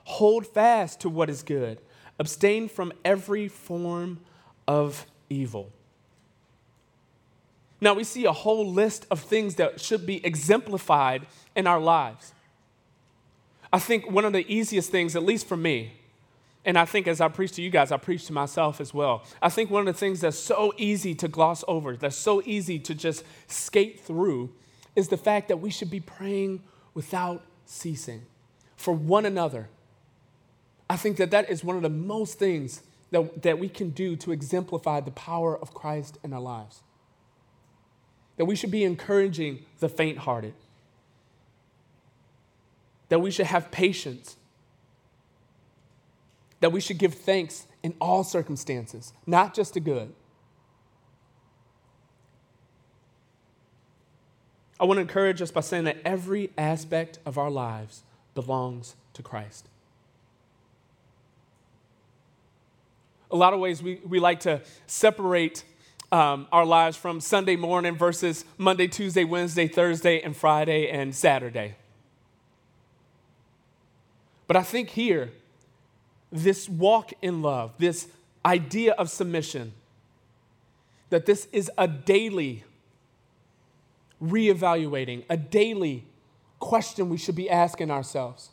Hold 0.04 0.46
fast 0.46 1.00
to 1.00 1.08
what 1.08 1.30
is 1.30 1.42
good. 1.42 1.78
Abstain 2.18 2.68
from 2.68 2.92
every 3.04 3.48
form 3.48 4.20
of 4.68 5.06
evil. 5.28 5.70
Now, 7.80 7.94
we 7.94 8.04
see 8.04 8.24
a 8.24 8.32
whole 8.32 8.70
list 8.70 9.06
of 9.10 9.20
things 9.20 9.56
that 9.56 9.80
should 9.80 10.06
be 10.06 10.24
exemplified 10.24 11.26
in 11.56 11.66
our 11.66 11.80
lives. 11.80 12.32
I 13.72 13.78
think 13.78 14.10
one 14.10 14.24
of 14.24 14.32
the 14.32 14.50
easiest 14.52 14.90
things, 14.90 15.16
at 15.16 15.24
least 15.24 15.46
for 15.46 15.56
me, 15.56 15.94
and 16.64 16.78
I 16.78 16.84
think 16.84 17.06
as 17.06 17.20
I 17.20 17.28
preach 17.28 17.52
to 17.52 17.62
you 17.62 17.70
guys, 17.70 17.92
I 17.92 17.96
preach 17.96 18.26
to 18.26 18.32
myself 18.32 18.80
as 18.80 18.94
well. 18.94 19.24
I 19.42 19.48
think 19.48 19.70
one 19.70 19.86
of 19.86 19.94
the 19.94 19.98
things 19.98 20.20
that's 20.20 20.38
so 20.38 20.72
easy 20.76 21.14
to 21.16 21.28
gloss 21.28 21.62
over, 21.68 21.96
that's 21.96 22.16
so 22.16 22.42
easy 22.44 22.78
to 22.80 22.94
just 22.94 23.24
skate 23.46 24.00
through, 24.00 24.52
is 24.96 25.08
the 25.08 25.16
fact 25.16 25.48
that 25.48 25.58
we 25.58 25.70
should 25.70 25.90
be 25.90 26.00
praying 26.00 26.62
without 26.94 27.44
ceasing 27.66 28.22
for 28.76 28.94
one 28.94 29.26
another 29.26 29.68
I 30.88 30.96
think 30.96 31.16
that 31.16 31.30
that 31.30 31.50
is 31.50 31.64
one 31.64 31.76
of 31.76 31.82
the 31.82 31.88
most 31.88 32.38
things 32.38 32.82
that, 33.10 33.42
that 33.42 33.58
we 33.58 33.68
can 33.68 33.90
do 33.90 34.16
to 34.16 34.32
exemplify 34.32 35.00
the 35.00 35.10
power 35.12 35.58
of 35.58 35.72
Christ 35.72 36.18
in 36.22 36.32
our 36.32 36.40
lives. 36.40 36.82
That 38.36 38.44
we 38.44 38.56
should 38.56 38.70
be 38.70 38.84
encouraging 38.84 39.64
the 39.78 39.88
faint 39.88 40.18
hearted, 40.18 40.54
that 43.08 43.20
we 43.20 43.30
should 43.30 43.46
have 43.46 43.70
patience, 43.70 44.36
that 46.64 46.72
we 46.72 46.80
should 46.80 46.96
give 46.96 47.12
thanks 47.12 47.66
in 47.82 47.94
all 48.00 48.24
circumstances, 48.24 49.12
not 49.26 49.52
just 49.52 49.74
the 49.74 49.80
good. 49.80 50.10
I 54.80 54.86
want 54.86 54.96
to 54.96 55.02
encourage 55.02 55.42
us 55.42 55.50
by 55.50 55.60
saying 55.60 55.84
that 55.84 55.98
every 56.02 56.50
aspect 56.56 57.18
of 57.26 57.36
our 57.36 57.50
lives 57.50 58.02
belongs 58.34 58.96
to 59.12 59.22
Christ. 59.22 59.68
a 63.30 63.36
lot 63.36 63.52
of 63.52 63.58
ways 63.58 63.82
we, 63.82 64.00
we 64.06 64.20
like 64.20 64.38
to 64.40 64.62
separate 64.86 65.64
um, 66.12 66.46
our 66.52 66.64
lives 66.64 66.96
from 66.96 67.20
Sunday 67.20 67.56
morning 67.56 67.96
versus 67.96 68.44
Monday, 68.56 68.86
Tuesday, 68.86 69.24
Wednesday, 69.24 69.66
Thursday, 69.66 70.20
and 70.20 70.36
Friday 70.36 70.88
and 70.88 71.12
Saturday. 71.12 71.74
But 74.46 74.56
I 74.56 74.62
think 74.62 74.90
here, 74.90 75.32
this 76.34 76.68
walk 76.68 77.12
in 77.22 77.42
love, 77.42 77.72
this 77.78 78.08
idea 78.44 78.92
of 78.94 79.08
submission, 79.08 79.72
that 81.10 81.26
this 81.26 81.46
is 81.52 81.70
a 81.78 81.86
daily 81.86 82.64
reevaluating, 84.20 85.24
a 85.30 85.36
daily 85.36 86.04
question 86.58 87.08
we 87.08 87.16
should 87.16 87.36
be 87.36 87.48
asking 87.48 87.90
ourselves. 87.90 88.50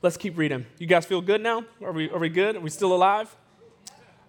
Let's 0.00 0.16
keep 0.16 0.38
reading. 0.38 0.66
You 0.78 0.86
guys 0.86 1.04
feel 1.04 1.20
good 1.20 1.42
now? 1.42 1.64
Are 1.82 1.90
we, 1.90 2.08
are 2.10 2.18
we 2.18 2.28
good? 2.28 2.54
Are 2.54 2.60
we 2.60 2.70
still 2.70 2.94
alive? 2.94 3.34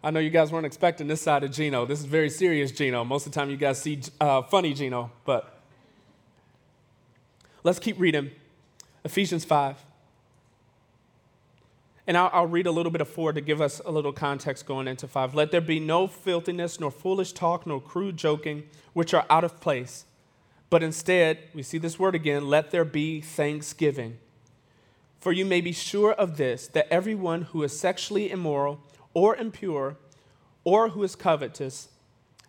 I 0.03 0.09
know 0.09 0.19
you 0.19 0.31
guys 0.31 0.51
weren't 0.51 0.65
expecting 0.65 1.07
this 1.07 1.21
side 1.21 1.43
of 1.43 1.51
Gino. 1.51 1.85
This 1.85 1.99
is 1.99 2.05
very 2.05 2.31
serious 2.31 2.71
Gino. 2.71 3.03
Most 3.03 3.27
of 3.27 3.31
the 3.31 3.39
time, 3.39 3.51
you 3.51 3.57
guys 3.57 3.79
see 3.79 4.01
uh, 4.19 4.41
funny 4.41 4.73
Gino, 4.73 5.11
but 5.23 5.58
let's 7.69 7.77
keep 7.77 7.99
reading. 7.99 8.31
Ephesians 9.03 9.45
5. 9.45 9.77
And 12.07 12.17
I'll, 12.17 12.31
I'll, 12.33 12.47
read 12.47 12.65
a 12.65 12.71
little 12.71 12.91
bit 12.91 12.99
of 12.99 13.07
4 13.07 13.33
to 13.33 13.41
give 13.41 13.61
us 13.61 13.79
a 13.85 13.91
little 13.91 14.11
context 14.11 14.65
going 14.65 14.87
into 14.87 15.07
5. 15.07 15.35
Let 15.35 15.51
there 15.51 15.61
be 15.61 15.79
no 15.79 16.07
filthiness, 16.07 16.79
nor 16.79 16.89
foolish 16.89 17.31
talk, 17.31 17.67
nor 17.67 17.79
crude 17.79 18.17
joking, 18.17 18.63
which 18.93 19.13
are 19.13 19.23
out 19.29 19.43
of 19.43 19.61
place. 19.61 20.05
But 20.71 20.81
instead, 20.81 21.37
we 21.53 21.61
see 21.61 21.77
this 21.77 21.99
word 21.99 22.15
again 22.15 22.47
let 22.47 22.71
there 22.71 22.83
be 22.83 23.21
thanksgiving. 23.21 24.17
For 25.19 25.31
you 25.31 25.45
may 25.45 25.61
be 25.61 25.71
sure 25.71 26.13
of 26.13 26.37
this, 26.37 26.67
that 26.69 26.91
everyone 26.91 27.43
who 27.43 27.61
is 27.61 27.79
sexually 27.79 28.31
immoral 28.31 28.79
or 29.13 29.35
impure 29.35 29.95
or 30.63 30.89
who 30.89 31.03
is 31.03 31.15
covetous 31.15 31.89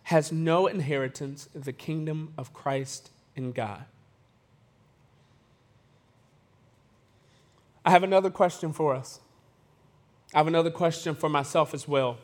has 0.05 0.31
no 0.31 0.65
inheritance 0.65 1.47
in 1.53 1.61
the 1.61 1.73
kingdom 1.73 2.33
of 2.39 2.53
Christ 2.53 3.11
and 3.35 3.53
God. 3.53 3.85
I 7.85 7.91
have 7.91 8.03
another 8.03 8.29
question 8.29 8.73
for 8.73 8.93
us. 8.95 9.19
I 10.33 10.37
have 10.37 10.47
another 10.47 10.71
question 10.71 11.15
for 11.15 11.29
myself 11.29 11.73
as 11.73 11.87
well. 11.87 12.17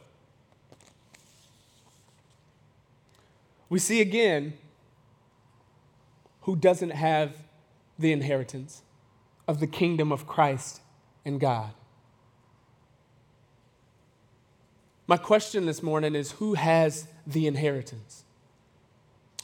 We 3.70 3.80
see 3.80 4.00
again 4.02 4.54
who 6.42 6.56
doesn't 6.56 6.92
have 6.92 7.36
the 8.00 8.12
inheritance 8.12 8.82
of 9.48 9.60
the 9.60 9.68
kingdom 9.68 10.12
of 10.12 10.26
Christ 10.26 10.82
and 11.26 11.40
God. 11.40 11.72
My 15.08 15.18
question 15.18 15.66
this 15.66 15.82
morning 15.82 16.16
is 16.16 16.34
who 16.34 16.54
has 16.54 17.08
the 17.26 17.48
inheritance? 17.48 18.24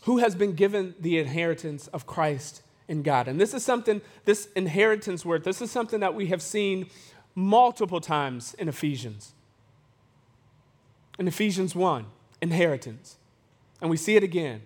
Who 0.03 0.17
has 0.17 0.35
been 0.35 0.53
given 0.53 0.95
the 0.99 1.17
inheritance 1.17 1.87
of 1.87 2.05
Christ 2.05 2.62
and 2.87 3.03
God? 3.03 3.27
And 3.27 3.39
this 3.39 3.53
is 3.53 3.63
something, 3.63 4.01
this 4.25 4.47
inheritance 4.55 5.25
word, 5.25 5.43
this 5.43 5.61
is 5.61 5.71
something 5.71 5.99
that 5.99 6.13
we 6.13 6.27
have 6.27 6.41
seen 6.41 6.87
multiple 7.35 8.01
times 8.01 8.53
in 8.55 8.67
Ephesians. 8.67 9.33
In 11.17 11.27
Ephesians 11.27 11.75
1, 11.75 12.05
inheritance. 12.41 13.17
And 13.81 13.89
we 13.89 13.97
see 13.97 14.15
it 14.15 14.23
again. 14.23 14.61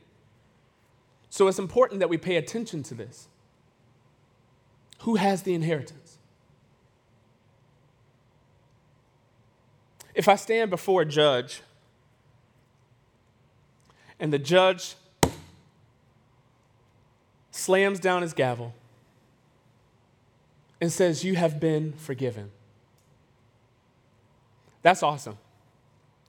So 1.29 1.47
it's 1.47 1.59
important 1.59 1.99
that 1.99 2.09
we 2.09 2.17
pay 2.17 2.35
attention 2.35 2.83
to 2.83 2.93
this. 2.93 3.27
Who 4.99 5.15
has 5.15 5.43
the 5.43 5.53
inheritance? 5.53 6.17
If 10.15 10.27
I 10.27 10.35
stand 10.35 10.71
before 10.71 11.03
a 11.03 11.05
judge 11.05 11.61
and 14.19 14.33
the 14.33 14.39
judge 14.39 14.95
slams 17.57 17.99
down 17.99 18.21
his 18.21 18.33
gavel 18.33 18.73
and 20.79 20.91
says, 20.91 21.23
You 21.23 21.35
have 21.35 21.59
been 21.59 21.93
forgiven. 21.93 22.51
That's 24.81 25.03
awesome. 25.03 25.37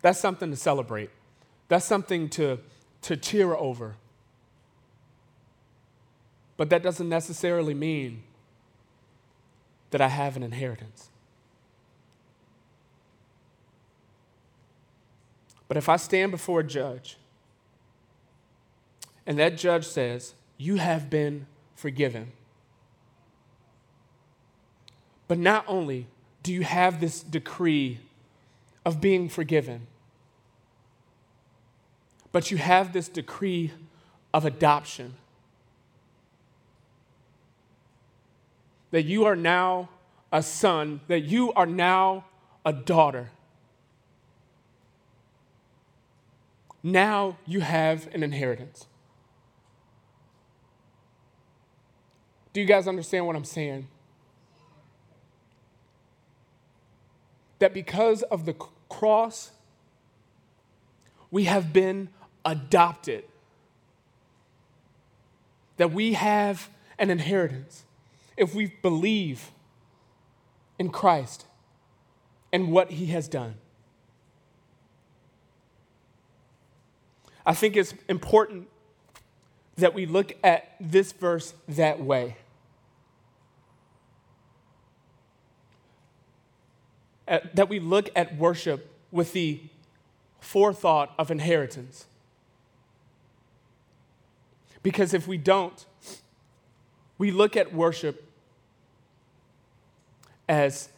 That's 0.00 0.18
something 0.18 0.50
to 0.50 0.56
celebrate. 0.56 1.10
That's 1.68 1.84
something 1.84 2.28
to, 2.30 2.58
to 3.02 3.16
cheer 3.16 3.54
over. 3.54 3.96
But 6.56 6.70
that 6.70 6.82
doesn't 6.82 7.08
necessarily 7.08 7.74
mean 7.74 8.22
that 9.90 10.00
I 10.00 10.08
have 10.08 10.36
an 10.36 10.42
inheritance. 10.42 11.10
But 15.68 15.76
if 15.76 15.88
I 15.88 15.96
stand 15.96 16.32
before 16.32 16.60
a 16.60 16.64
judge 16.64 17.18
and 19.26 19.38
that 19.38 19.58
judge 19.58 19.86
says, 19.86 20.34
You 20.58 20.76
have 20.76 21.08
been 21.08 21.46
forgiven, 21.74 22.32
but 25.26 25.38
not 25.38 25.64
only 25.66 26.06
do 26.42 26.52
you 26.52 26.62
have 26.62 27.00
this 27.00 27.22
decree 27.22 28.00
of 28.84 29.00
being 29.00 29.30
forgiven, 29.30 29.86
but 32.32 32.50
you 32.50 32.58
have 32.58 32.92
this 32.92 33.08
decree 33.08 33.72
of 34.34 34.44
adoption. 34.44 35.14
that 38.90 39.02
you 39.02 39.24
are 39.24 39.36
now 39.36 39.88
a 40.32 40.42
son, 40.42 41.00
that 41.08 41.20
you 41.20 41.52
are 41.52 41.66
now 41.66 42.24
a 42.64 42.72
daughter. 42.72 43.30
Now 46.82 47.38
you 47.46 47.60
have 47.60 48.12
an 48.14 48.22
inheritance. 48.22 48.87
Do 52.58 52.62
you 52.62 52.66
guys 52.66 52.88
understand 52.88 53.24
what 53.24 53.36
I'm 53.36 53.44
saying? 53.44 53.86
That 57.60 57.72
because 57.72 58.24
of 58.24 58.46
the 58.46 58.54
cross, 58.88 59.52
we 61.30 61.44
have 61.44 61.72
been 61.72 62.08
adopted, 62.44 63.22
that 65.76 65.92
we 65.92 66.14
have 66.14 66.68
an 66.98 67.10
inheritance 67.10 67.84
if 68.36 68.56
we 68.56 68.74
believe 68.82 69.52
in 70.80 70.90
Christ 70.90 71.46
and 72.52 72.72
what 72.72 72.90
he 72.90 73.06
has 73.06 73.28
done. 73.28 73.54
I 77.46 77.54
think 77.54 77.76
it's 77.76 77.94
important 78.08 78.66
that 79.76 79.94
we 79.94 80.06
look 80.06 80.32
at 80.42 80.74
this 80.80 81.12
verse 81.12 81.54
that 81.68 82.00
way. 82.00 82.36
That 87.54 87.68
we 87.68 87.80
look 87.80 88.10
at 88.16 88.36
worship 88.36 88.90
with 89.10 89.32
the 89.32 89.60
forethought 90.40 91.14
of 91.18 91.30
inheritance. 91.30 92.06
Because 94.82 95.12
if 95.12 95.26
we 95.26 95.36
don't, 95.36 95.84
we 97.18 97.30
look 97.30 97.56
at 97.56 97.74
worship 97.74 98.24
as 100.48 100.88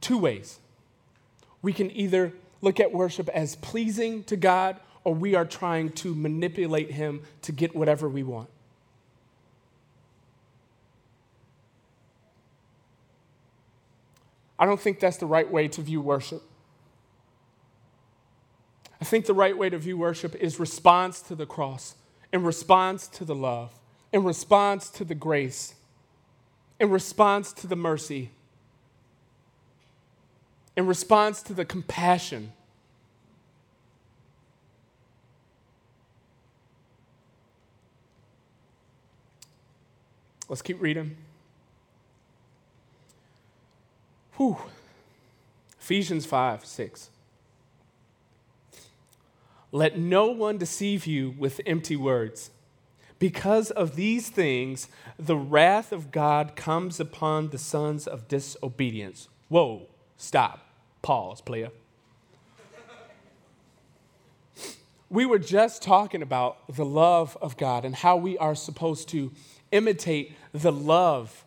two 0.00 0.18
ways. 0.18 0.58
We 1.62 1.72
can 1.72 1.90
either 1.90 2.32
look 2.60 2.80
at 2.80 2.92
worship 2.92 3.28
as 3.28 3.56
pleasing 3.56 4.24
to 4.24 4.36
God 4.36 4.80
or 5.04 5.14
we 5.14 5.34
are 5.34 5.44
trying 5.44 5.90
to 5.90 6.14
manipulate 6.14 6.90
Him 6.90 7.22
to 7.42 7.52
get 7.52 7.74
whatever 7.76 8.08
we 8.08 8.22
want. 8.22 8.48
I 14.58 14.66
don't 14.66 14.80
think 14.80 15.00
that's 15.00 15.18
the 15.18 15.26
right 15.26 15.50
way 15.50 15.68
to 15.68 15.82
view 15.82 16.00
worship. 16.00 16.42
I 19.00 19.04
think 19.04 19.26
the 19.26 19.34
right 19.34 19.56
way 19.56 19.70
to 19.70 19.78
view 19.78 19.96
worship 19.96 20.34
is 20.34 20.58
response 20.58 21.20
to 21.22 21.34
the 21.34 21.46
cross, 21.46 21.94
in 22.32 22.42
response 22.42 23.06
to 23.08 23.24
the 23.24 23.34
love, 23.34 23.72
in 24.12 24.24
response 24.24 24.90
to 24.90 25.04
the 25.04 25.14
grace, 25.14 25.74
in 26.80 26.90
response 26.90 27.52
to 27.52 27.66
the 27.66 27.76
mercy 27.76 28.30
in 30.78 30.86
response 30.86 31.42
to 31.42 31.52
the 31.52 31.64
compassion. 31.64 32.52
Let's 40.48 40.62
keep 40.62 40.80
reading. 40.80 41.16
Whew. 44.38 44.56
Ephesians 45.80 46.24
5 46.24 46.64
6. 46.64 47.10
Let 49.72 49.98
no 49.98 50.26
one 50.26 50.56
deceive 50.56 51.06
you 51.06 51.34
with 51.36 51.60
empty 51.66 51.96
words. 51.96 52.50
Because 53.18 53.72
of 53.72 53.96
these 53.96 54.30
things, 54.30 54.86
the 55.18 55.36
wrath 55.36 55.90
of 55.90 56.12
God 56.12 56.54
comes 56.54 57.00
upon 57.00 57.50
the 57.50 57.58
sons 57.58 58.06
of 58.06 58.28
disobedience. 58.28 59.28
Whoa, 59.48 59.88
stop. 60.16 60.60
Pause, 61.02 61.40
player. 61.40 61.70
we 65.10 65.26
were 65.26 65.38
just 65.38 65.82
talking 65.82 66.22
about 66.22 66.58
the 66.74 66.84
love 66.84 67.36
of 67.42 67.56
God 67.56 67.84
and 67.84 67.94
how 67.94 68.16
we 68.16 68.38
are 68.38 68.54
supposed 68.54 69.08
to 69.08 69.32
imitate 69.72 70.36
the 70.52 70.72
love 70.72 71.44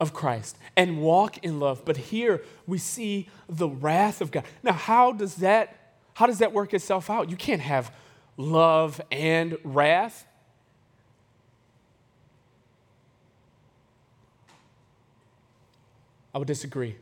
of 0.00 0.12
Christ 0.12 0.56
and 0.76 1.00
walk 1.00 1.38
in 1.44 1.60
love. 1.60 1.84
But 1.84 1.96
here 1.96 2.42
we 2.66 2.78
see 2.78 3.28
the 3.48 3.68
wrath 3.68 4.20
of 4.20 4.30
God. 4.30 4.44
Now, 4.62 4.72
how 4.72 5.12
does 5.12 5.36
that 5.36 5.80
how 6.14 6.26
does 6.26 6.38
that 6.38 6.52
work 6.52 6.72
itself 6.72 7.10
out? 7.10 7.28
You 7.28 7.36
can't 7.36 7.60
have 7.60 7.92
love 8.36 9.00
and 9.10 9.58
wrath. 9.64 10.26
I 16.32 16.38
would 16.38 16.48
disagree. 16.48 16.96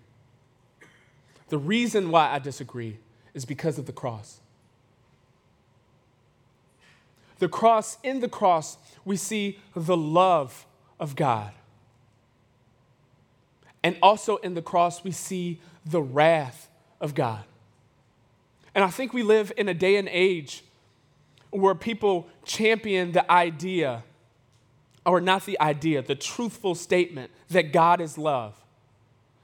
The 1.49 1.59
reason 1.59 2.11
why 2.11 2.31
I 2.31 2.39
disagree 2.39 2.99
is 3.35 3.45
because 3.45 3.79
of 3.79 3.87
the 3.87 3.93
cross. 3.93 4.41
The 7.39 7.49
cross, 7.49 7.99
in 8.03 8.21
the 8.21 8.29
cross, 8.29 8.79
we 9.05 9.17
see 9.17 9.59
the 9.75 9.97
love 9.97 10.67
of 11.01 11.17
God. 11.17 11.53
And 13.83 13.97
also 14.01 14.37
in 14.37 14.55
the 14.55 14.63
cross, 14.63 15.03
we 15.03 15.11
see 15.11 15.61
the 15.85 16.03
wrath 16.03 16.69
of 17.01 17.15
God. 17.15 17.45
And 18.75 18.85
I 18.85 18.89
think 18.89 19.13
we 19.13 19.23
live 19.23 19.53
in 19.57 19.69
a 19.69 19.75
day 19.75 19.97
and 19.97 20.09
age 20.09 20.65
where 21.51 21.75
people 21.75 22.29
champion 22.45 23.13
the 23.13 23.31
idea, 23.31 24.05
or 25.05 25.21
not 25.21 25.45
the 25.45 25.61
idea, 25.61 26.01
the 26.01 26.15
truthful 26.15 26.75
statement 26.75 27.31
that 27.51 27.73
God 27.73 28.01
is 28.01 28.17
love. 28.17 28.55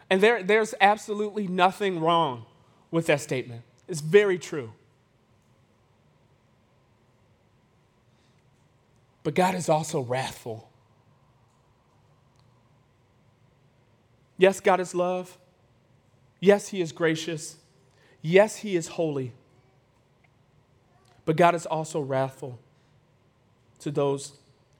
And 0.09 0.20
there, 0.22 0.42
there's 0.42 0.74
absolutely 0.81 1.46
nothing 1.46 2.01
wrong 2.01 2.46
with 2.90 3.07
that 3.07 3.20
statement. 3.20 3.62
It's 3.87 4.01
very 4.01 4.38
true. 4.38 4.72
But 9.22 9.35
God 9.35 9.55
is 9.55 9.68
also 9.68 10.01
wrathful. 10.01 10.68
Yes, 14.38 14.61
God 14.61 14.81
is 14.81 14.94
love. 14.94 15.37
Yes, 16.40 16.68
He 16.68 16.81
is 16.81 16.92
gracious. 16.92 17.57
Yes, 18.22 18.57
He 18.57 18.77
is 18.77 18.88
holy. 18.88 19.33
But 21.24 21.37
God 21.37 21.55
is 21.55 21.66
also 21.66 22.01
wrathful 22.01 22.59
to 23.81 23.90
those 23.90 24.33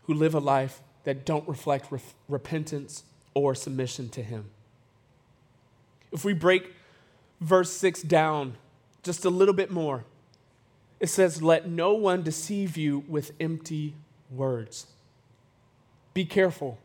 who 0.04 0.14
live 0.14 0.34
a 0.34 0.38
life 0.38 0.80
that 1.04 1.26
don't 1.26 1.46
reflect 1.46 1.92
re- 1.92 2.00
repentance 2.28 3.04
or 3.34 3.54
submission 3.54 4.08
to 4.10 4.22
Him. 4.22 4.46
If 6.12 6.24
we 6.24 6.32
break 6.32 6.72
verse 7.40 7.70
6 7.72 8.02
down 8.02 8.56
just 9.02 9.24
a 9.24 9.30
little 9.30 9.54
bit 9.54 9.70
more, 9.70 10.04
it 11.00 11.08
says, 11.08 11.42
Let 11.42 11.68
no 11.68 11.94
one 11.94 12.22
deceive 12.22 12.76
you 12.76 13.04
with 13.08 13.32
empty 13.40 13.94
words. 14.30 14.86
Be 16.14 16.24
careful. 16.24 16.78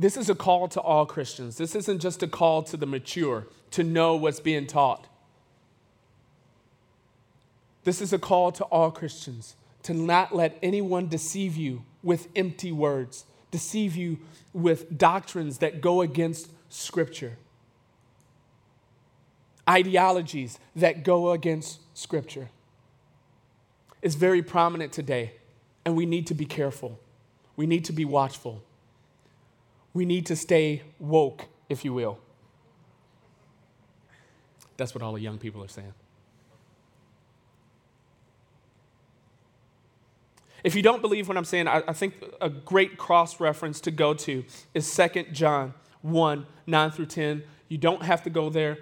This 0.00 0.16
is 0.16 0.30
a 0.30 0.34
call 0.34 0.66
to 0.68 0.80
all 0.80 1.04
Christians. 1.04 1.58
This 1.58 1.74
isn't 1.74 1.98
just 1.98 2.22
a 2.22 2.26
call 2.26 2.62
to 2.62 2.78
the 2.78 2.86
mature 2.86 3.46
to 3.72 3.84
know 3.84 4.16
what's 4.16 4.40
being 4.40 4.66
taught. 4.66 5.06
This 7.84 8.00
is 8.00 8.10
a 8.10 8.18
call 8.18 8.50
to 8.52 8.64
all 8.64 8.90
Christians 8.90 9.56
to 9.82 9.92
not 9.92 10.34
let 10.34 10.56
anyone 10.62 11.08
deceive 11.08 11.54
you 11.54 11.84
with 12.02 12.28
empty 12.34 12.72
words, 12.72 13.26
deceive 13.50 13.94
you 13.94 14.20
with 14.54 14.96
doctrines 14.96 15.58
that 15.58 15.82
go 15.82 16.00
against 16.00 16.48
Scripture, 16.70 17.36
ideologies 19.68 20.58
that 20.76 21.04
go 21.04 21.32
against 21.32 21.78
Scripture. 21.92 22.48
It's 24.00 24.14
very 24.14 24.42
prominent 24.42 24.94
today, 24.94 25.34
and 25.84 25.94
we 25.94 26.06
need 26.06 26.26
to 26.28 26.34
be 26.34 26.46
careful. 26.46 26.98
We 27.54 27.66
need 27.66 27.84
to 27.84 27.92
be 27.92 28.06
watchful. 28.06 28.62
We 29.92 30.04
need 30.04 30.26
to 30.26 30.36
stay 30.36 30.82
woke, 30.98 31.46
if 31.68 31.84
you 31.84 31.92
will. 31.92 32.18
That's 34.76 34.94
what 34.94 35.02
all 35.02 35.12
the 35.12 35.20
young 35.20 35.38
people 35.38 35.62
are 35.62 35.68
saying. 35.68 35.92
If 40.62 40.74
you 40.74 40.82
don't 40.82 41.00
believe 41.00 41.28
what 41.28 41.36
I'm 41.36 41.44
saying, 41.44 41.68
I, 41.68 41.82
I 41.88 41.92
think 41.92 42.14
a 42.40 42.50
great 42.50 42.98
cross 42.98 43.40
reference 43.40 43.80
to 43.82 43.90
go 43.90 44.14
to 44.14 44.44
is 44.74 44.94
2 44.94 45.24
John 45.32 45.74
1 46.02 46.46
9 46.66 46.90
through 46.90 47.06
10. 47.06 47.42
You 47.68 47.78
don't 47.78 48.02
have 48.02 48.22
to 48.24 48.30
go 48.30 48.50
there, 48.50 48.78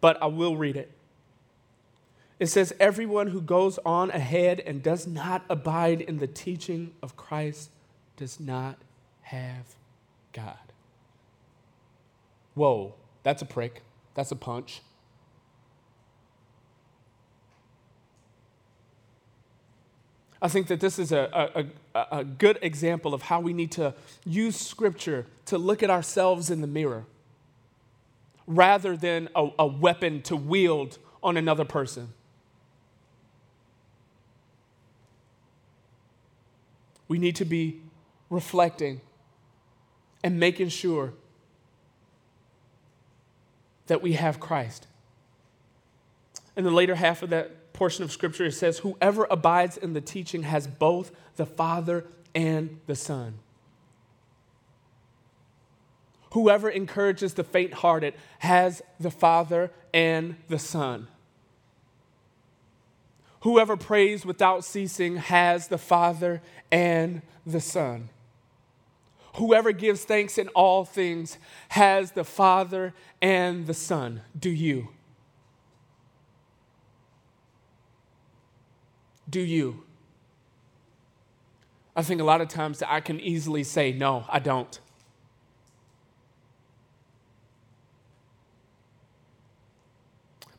but 0.00 0.22
I 0.22 0.26
will 0.26 0.56
read 0.56 0.76
it. 0.76 0.90
It 2.38 2.46
says, 2.46 2.74
Everyone 2.80 3.28
who 3.28 3.40
goes 3.40 3.78
on 3.84 4.10
ahead 4.10 4.60
and 4.60 4.82
does 4.82 5.06
not 5.06 5.44
abide 5.48 6.00
in 6.00 6.18
the 6.18 6.26
teaching 6.26 6.92
of 7.02 7.16
Christ 7.16 7.70
does 8.16 8.40
not 8.40 8.78
have 9.22 9.76
God. 10.32 10.56
Whoa, 12.54 12.94
that's 13.22 13.42
a 13.42 13.46
prick. 13.46 13.82
That's 14.14 14.30
a 14.30 14.36
punch. 14.36 14.82
I 20.40 20.48
think 20.48 20.66
that 20.66 20.80
this 20.80 20.98
is 20.98 21.12
a, 21.12 21.70
a, 21.94 22.04
a, 22.18 22.24
good 22.24 22.58
example 22.62 23.14
of 23.14 23.22
how 23.22 23.38
we 23.38 23.52
need 23.52 23.70
to 23.72 23.94
use 24.24 24.56
Scripture 24.56 25.24
to 25.46 25.56
look 25.56 25.84
at 25.84 25.90
ourselves 25.90 26.50
in 26.50 26.60
the 26.60 26.66
mirror 26.66 27.04
rather 28.48 28.96
than 28.96 29.28
a, 29.36 29.50
a 29.60 29.66
weapon 29.66 30.20
to 30.22 30.34
wield 30.34 30.98
on 31.22 31.36
another 31.36 31.64
person. 31.64 32.12
We 37.06 37.18
need 37.18 37.36
to 37.36 37.44
be 37.44 37.80
reflecting 38.28 39.00
and 40.22 40.38
making 40.38 40.68
sure 40.68 41.12
that 43.86 44.02
we 44.02 44.12
have 44.14 44.40
Christ. 44.40 44.86
In 46.56 46.64
the 46.64 46.70
later 46.70 46.94
half 46.94 47.22
of 47.22 47.30
that 47.30 47.72
portion 47.72 48.04
of 48.04 48.12
scripture, 48.12 48.46
it 48.46 48.52
says, 48.52 48.78
Whoever 48.78 49.26
abides 49.30 49.76
in 49.76 49.92
the 49.92 50.00
teaching 50.00 50.42
has 50.44 50.66
both 50.66 51.10
the 51.36 51.46
Father 51.46 52.04
and 52.34 52.80
the 52.86 52.94
Son. 52.94 53.38
Whoever 56.32 56.70
encourages 56.70 57.34
the 57.34 57.44
faint 57.44 57.74
hearted 57.74 58.14
has 58.38 58.80
the 58.98 59.10
Father 59.10 59.70
and 59.92 60.36
the 60.48 60.58
Son. 60.58 61.08
Whoever 63.40 63.76
prays 63.76 64.24
without 64.24 64.64
ceasing 64.64 65.16
has 65.16 65.68
the 65.68 65.78
Father 65.78 66.40
and 66.70 67.22
the 67.44 67.60
Son. 67.60 68.08
Whoever 69.34 69.72
gives 69.72 70.04
thanks 70.04 70.38
in 70.38 70.48
all 70.48 70.84
things 70.84 71.38
has 71.70 72.12
the 72.12 72.24
Father 72.24 72.92
and 73.20 73.66
the 73.66 73.74
Son. 73.74 74.22
Do 74.38 74.50
you? 74.50 74.88
do 79.32 79.40
you? 79.40 79.82
I 81.96 82.02
think 82.02 82.20
a 82.20 82.24
lot 82.24 82.40
of 82.40 82.48
times 82.48 82.82
I 82.86 83.00
can 83.00 83.18
easily 83.18 83.64
say, 83.64 83.90
no, 83.90 84.24
I 84.28 84.38
don't. 84.38 84.78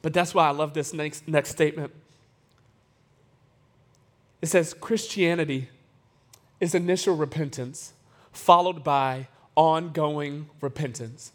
But 0.01 0.13
that's 0.13 0.33
why 0.33 0.47
I 0.47 0.51
love 0.51 0.73
this 0.73 0.93
next, 0.93 1.27
next 1.27 1.51
statement. 1.51 1.93
It 4.41 4.47
says 4.47 4.73
Christianity 4.73 5.69
is 6.59 6.75
initial 6.75 7.15
repentance 7.15 7.93
followed 8.33 8.83
by 8.83 9.27
ongoing 9.55 10.49
repentance. 10.59 11.31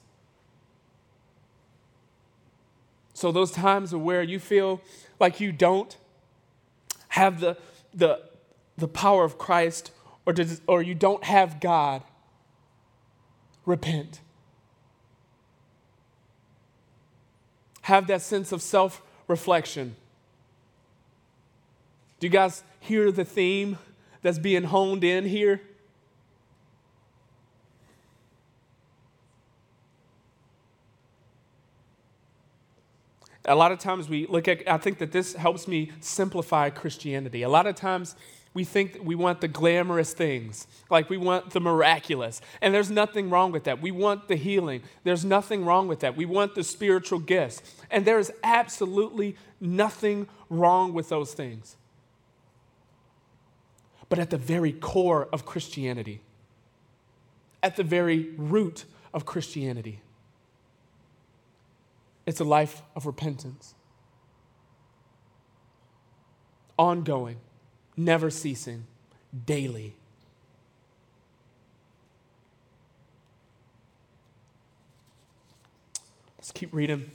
So, 3.15 3.33
those 3.33 3.51
times 3.51 3.95
where 3.95 4.23
you 4.23 4.39
feel 4.39 4.81
like 5.19 5.41
you 5.41 5.51
don't 5.51 5.97
have 7.09 7.41
the, 7.41 7.57
the, 7.93 8.23
the 8.77 8.87
power 8.87 9.25
of 9.25 9.39
Christ 9.39 9.91
or, 10.25 10.33
does, 10.33 10.61
or 10.67 10.83
you 10.83 10.95
don't 10.95 11.25
have 11.25 11.59
God, 11.59 12.03
repent. 13.65 14.21
Have 17.83 18.07
that 18.09 18.23
sense 18.23 18.53
of 18.53 18.63
self 18.63 19.03
reflection. 19.27 19.97
Do 22.21 22.27
you 22.27 22.31
guys 22.31 22.63
hear 22.81 23.11
the 23.11 23.25
theme 23.25 23.79
that's 24.23 24.39
being 24.39 24.65
honed 24.65 25.05
in 25.05 25.25
here? 25.25 25.61
A 33.49 33.55
lot 33.57 33.73
of 33.73 33.79
times 33.79 34.09
we 34.09 34.27
look 34.27 34.47
at, 34.47 34.69
I 34.69 34.77
think 34.77 34.99
that 34.99 35.11
this 35.11 35.33
helps 35.33 35.67
me 35.67 35.91
simplify 36.01 36.71
Christianity. 36.71 37.43
A 37.43 37.49
lot 37.49 37.67
of 37.67 37.75
times 37.75 38.15
we 38.55 38.65
think 38.65 38.99
we 39.03 39.15
want 39.15 39.41
the 39.41 39.49
glamorous 39.49 40.13
things, 40.13 40.67
like 40.91 41.09
we 41.09 41.17
want 41.17 41.51
the 41.51 41.61
miraculous. 41.61 42.41
And 42.61 42.75
there's 42.75 42.91
nothing 42.91 43.31
wrong 43.31 43.53
with 43.53 43.65
that. 43.65 43.81
We 43.81 43.91
want 43.91 44.29
the 44.29 44.37
healing. 44.37 44.83
There's 45.05 45.25
nothing 45.25 45.65
wrong 45.65 45.89
with 45.89 46.01
that. 46.01 46.17
We 46.17 46.27
want 46.27 46.55
the 46.55 46.63
spiritual 46.63 47.21
gifts. 47.21 47.63
And 47.91 48.05
there 48.05 48.19
is 48.19 48.33
absolutely 48.43 49.37
nothing 49.61 50.29
wrong 50.51 50.93
with 50.93 51.09
those 51.09 51.33
things. 51.33 51.77
But 54.09 54.19
at 54.19 54.31
the 54.31 54.39
very 54.39 54.73
core 54.73 55.29
of 55.33 55.47
Christianity, 55.47 56.21
at 57.63 57.77
the 57.77 57.83
very 57.83 58.31
root 58.37 58.85
of 59.13 59.25
Christianity, 59.25 60.01
it's 62.29 62.41
a 62.41 62.45
life 62.45 62.83
of 62.95 63.07
repentance. 63.07 63.75
Ongoing, 66.79 67.39
never 67.97 68.29
ceasing, 68.29 68.85
daily. 69.47 69.97
Let's 76.37 76.53
keep 76.53 76.75
reading. 76.75 77.11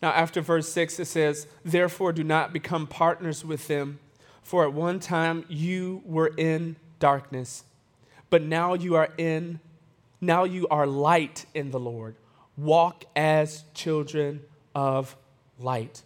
Now, 0.00 0.10
after 0.10 0.40
verse 0.40 0.68
6, 0.68 1.00
it 1.00 1.06
says, 1.06 1.48
Therefore, 1.64 2.12
do 2.12 2.22
not 2.22 2.52
become 2.52 2.86
partners 2.86 3.44
with 3.44 3.66
them, 3.66 3.98
for 4.44 4.62
at 4.62 4.72
one 4.72 5.00
time 5.00 5.44
you 5.48 6.02
were 6.04 6.28
in 6.36 6.76
darkness, 7.00 7.64
but 8.30 8.42
now 8.44 8.74
you 8.74 8.94
are 8.94 9.08
in, 9.18 9.58
now 10.20 10.44
you 10.44 10.66
are 10.68 10.86
light 10.86 11.46
in 11.54 11.70
the 11.70 11.80
Lord. 11.80 12.16
Walk 12.56 13.04
as 13.14 13.64
children 13.74 14.40
of 14.74 15.16
light. 15.58 16.02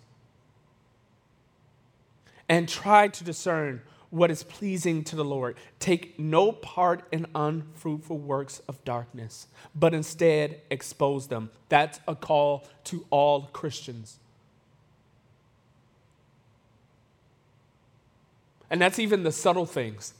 And 2.48 2.68
try 2.68 3.08
to 3.08 3.24
discern 3.24 3.80
what 4.10 4.30
is 4.30 4.42
pleasing 4.42 5.02
to 5.04 5.16
the 5.16 5.24
Lord. 5.24 5.56
Take 5.78 6.18
no 6.18 6.52
part 6.52 7.02
in 7.10 7.26
unfruitful 7.34 8.18
works 8.18 8.60
of 8.68 8.84
darkness, 8.84 9.46
but 9.74 9.94
instead 9.94 10.60
expose 10.70 11.28
them. 11.28 11.50
That's 11.70 11.98
a 12.06 12.14
call 12.14 12.68
to 12.84 13.06
all 13.08 13.48
Christians. 13.54 14.18
And 18.68 18.82
that's 18.82 18.98
even 18.98 19.22
the 19.22 19.32
subtle 19.32 19.66
things. 19.66 20.12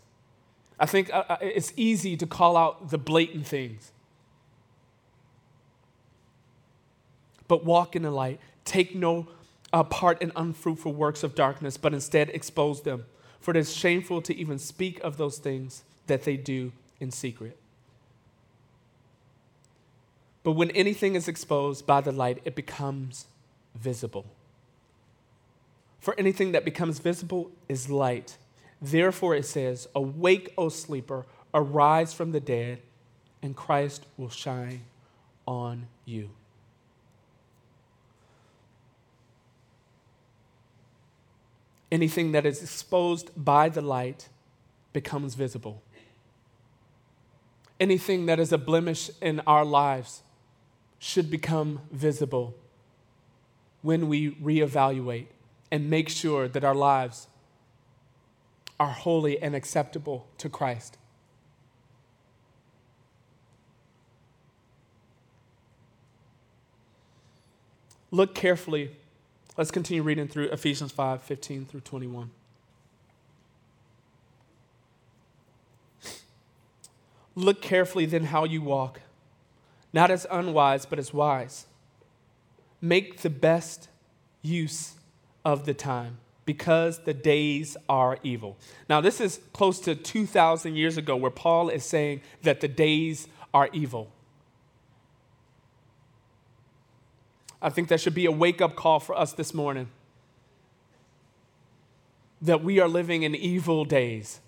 I 0.79 0.87
think 0.87 1.13
uh, 1.13 1.25
uh, 1.29 1.37
it's 1.41 1.73
easy 1.77 2.17
to 2.17 2.27
call 2.27 2.57
out 2.57 2.91
the 2.91 2.99
blatant 2.99 3.47
things. 3.47 3.93
But 7.49 7.65
walk 7.65 7.95
in 7.95 8.03
the 8.03 8.11
light. 8.11 8.41
Take 8.65 8.95
no 8.95 9.29
uh, 9.73 9.85
part 9.85 10.23
in 10.23 10.33
unfruitful 10.35 10.93
works 10.93 11.23
of 11.23 11.35
darkness, 11.35 11.77
but 11.77 11.93
instead 11.93 12.31
expose 12.31 12.83
them 12.83 13.05
for 13.43 13.51
it 13.51 13.57
is 13.57 13.75
shameful 13.75 14.23
to 14.23 14.35
even 14.37 14.59
speak 14.59 15.01
of 15.01 15.17
those 15.17 15.39
things 15.39 15.83
that 16.07 16.23
they 16.23 16.37
do 16.37 16.73
in 17.01 17.11
secret. 17.11 17.59
But 20.45 20.53
when 20.53 20.71
anything 20.71 21.17
is 21.17 21.27
exposed 21.27 21.85
by 21.85 22.01
the 22.01 22.13
light, 22.13 22.41
it 22.45 22.55
becomes 22.55 23.27
visible. 23.75 24.27
For 25.99 26.15
anything 26.19 26.53
that 26.53 26.65
becomes 26.65 27.01
visible 27.01 27.51
is 27.69 27.91
light. 27.91 28.39
Therefore, 28.83 29.35
it 29.35 29.47
says, 29.47 29.89
Awake, 29.95 30.53
O 30.59 30.69
sleeper, 30.69 31.25
arise 31.55 32.13
from 32.13 32.33
the 32.33 32.41
dead, 32.41 32.83
and 33.41 33.57
Christ 33.57 34.05
will 34.19 34.29
shine 34.29 34.83
on 35.47 35.87
you. 36.05 36.31
anything 41.93 42.33
that 42.33 42.47
is 42.47 42.63
exposed 42.63 43.31
by 43.37 43.69
the 43.69 43.83
light 43.83 44.31
becomes 44.95 45.35
visible. 45.35 45.83
Anything 47.79 48.25
that 48.27 48.41
is 48.41 48.51
a 48.51 48.59
blemish 48.59 49.11
in 49.21 49.41
our 49.41 49.65
lives 49.65 50.23
should 50.99 51.31
become 51.31 51.81
visible 51.91 52.55
when 53.83 54.09
we 54.09 54.31
reevaluate 54.37 55.27
and 55.71 55.91
make 55.91 56.09
sure 56.09 56.49
that 56.49 56.65
our 56.65 56.75
lives 56.75 57.27
are 58.83 58.91
holy 58.91 59.41
and 59.41 59.55
acceptable 59.55 60.27
to 60.39 60.49
Christ. 60.49 60.99
Look 68.11 68.35
carefully 68.35 68.97
Let's 69.57 69.71
continue 69.71 70.03
reading 70.03 70.29
through 70.29 70.47
Ephesians 70.47 70.93
5 70.93 71.23
15 71.23 71.67
through 71.67 71.81
21. 71.81 72.31
Look 77.35 77.61
carefully 77.63 78.07
then 78.07 78.25
how 78.25 78.45
you 78.45 78.63
walk, 78.63 79.01
not 79.93 80.11
as 80.11 80.27
unwise, 80.31 80.87
but 80.87 80.99
as 80.99 81.13
wise. 81.13 81.67
Make 82.81 83.21
the 83.21 83.31
best 83.31 83.89
use 84.43 84.95
of 85.45 85.67
the 85.67 85.75
time 85.75 86.19
because 86.45 87.01
the 87.01 87.15
days 87.15 87.77
are 87.89 88.19
evil. 88.23 88.57
Now, 88.89 89.01
this 89.01 89.21
is 89.21 89.41
close 89.53 89.79
to 89.81 89.95
2,000 89.95 90.75
years 90.75 90.97
ago 90.97 91.17
where 91.17 91.31
Paul 91.31 91.69
is 91.69 91.85
saying 91.85 92.21
that 92.43 92.61
the 92.61 92.69
days 92.69 93.29
are 93.55 93.69
evil. 93.73 94.11
I 97.61 97.71
think 97.71 97.89
that 97.89 98.01
should 98.01 98.15
be 98.15 98.27
a 98.27 98.33
wake 98.33 98.61
up 98.61 98.75
call 98.75 98.99
for 98.99 99.17
us 99.17 99.33
this 99.33 99.55
morning. 99.55 99.89
That 102.41 102.65
we 102.65 102.81
are 102.81 102.89
living 102.89 103.23
in 103.23 103.37
evil 103.37 103.85
days, 103.85 104.41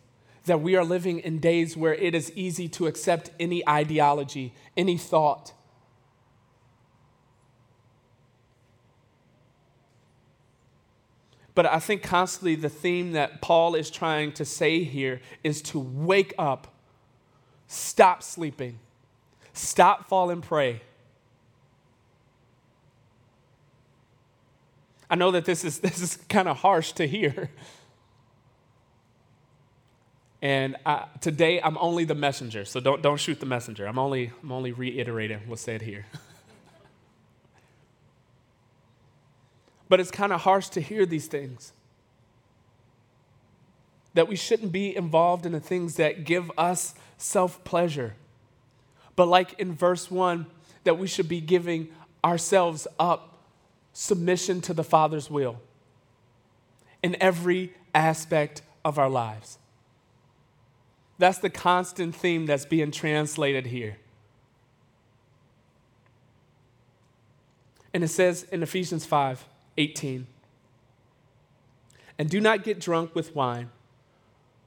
that 0.47 0.61
we 0.61 0.75
are 0.75 0.85
living 0.85 1.21
in 1.21 1.39
days 1.39 1.77
where 1.77 1.95
it 1.95 2.13
is 2.13 2.33
easy 2.35 2.69
to 2.71 2.89
accept 2.89 3.31
any 3.39 3.67
ideology, 3.69 4.53
any 4.77 4.99
thought. 4.99 5.53
But 11.55 11.67
I 11.67 11.79
think 11.79 12.03
constantly 12.03 12.57
the 12.57 12.69
theme 12.69 13.13
that 13.13 13.41
Paul 13.41 13.75
is 13.75 13.91
trying 13.91 14.33
to 14.33 14.45
say 14.45 14.83
here 14.83 15.21
is 15.43 15.63
to 15.63 15.79
wake 15.79 16.35
up, 16.39 16.75
stop 17.69 18.23
sleeping, 18.23 18.81
stop 19.53 20.09
falling 20.09 20.41
prey 20.41 20.83
I 25.15 25.17
know 25.17 25.31
that 25.31 25.45
this 25.45 25.65
is, 25.65 25.79
this 25.81 26.01
is 26.01 26.17
kind 26.29 26.49
of 26.49 26.59
harsh 26.59 26.93
to 26.93 27.07
hear. 27.07 27.51
And 30.43 30.77
I, 30.85 31.07
today 31.21 31.61
I'm 31.63 31.79
only 31.79 32.05
the 32.05 32.15
messenger, 32.15 32.65
so 32.65 32.81
don't, 32.81 33.01
don't 33.01 33.19
shoot 33.19 33.41
the 33.41 33.47
messenger. 33.47 33.87
I'm 33.87 33.99
only, 33.99 34.33
I'm 34.43 34.53
only 34.53 34.73
reiterating 34.73 35.41
what's 35.47 35.63
said 35.63 35.83
here. 35.83 36.07
but 39.89 40.01
it's 40.01 40.11
kind 40.11 40.33
of 40.33 40.43
harsh 40.43 40.69
to 40.71 40.81
hear 40.81 41.07
these 41.07 41.27
things. 41.27 41.73
That 44.15 44.29
we 44.29 44.37
shouldn't 44.37 44.73
be 44.73 44.95
involved 44.95 45.45
in 45.45 45.53
the 45.53 45.61
things 45.61 45.97
that 45.97 46.25
give 46.25 46.51
us 46.57 46.95
self 47.19 47.63
pleasure. 47.65 48.15
But, 49.17 49.27
like 49.27 49.59
in 49.59 49.75
verse 49.75 50.11
1, 50.11 50.47
that 50.85 50.99
we 50.99 51.07
should 51.07 51.29
be 51.29 51.41
giving 51.41 51.89
ourselves 52.25 52.87
up 52.99 53.39
submission 53.93 54.61
to 54.63 54.75
the 54.75 54.85
Father's 54.85 55.31
will 55.31 55.61
in 57.03 57.17
every 57.21 57.73
aspect 57.95 58.63
of 58.85 58.99
our 58.99 59.09
lives. 59.09 59.59
That's 61.19 61.39
the 61.39 61.51
constant 61.51 62.15
theme 62.15 62.47
that's 62.47 62.65
being 62.65 62.91
translated 62.91 63.67
here. 63.67 63.99
And 67.93 68.03
it 68.03 68.09
says 68.09 68.45
in 68.51 68.63
Ephesians 68.63 69.05
5 69.05 69.45
18, 69.77 70.27
and 72.19 72.31
do 72.31 72.41
not 72.41 72.63
get 72.65 72.81
drunk 72.81 73.15
with 73.15 73.35
wine, 73.35 73.71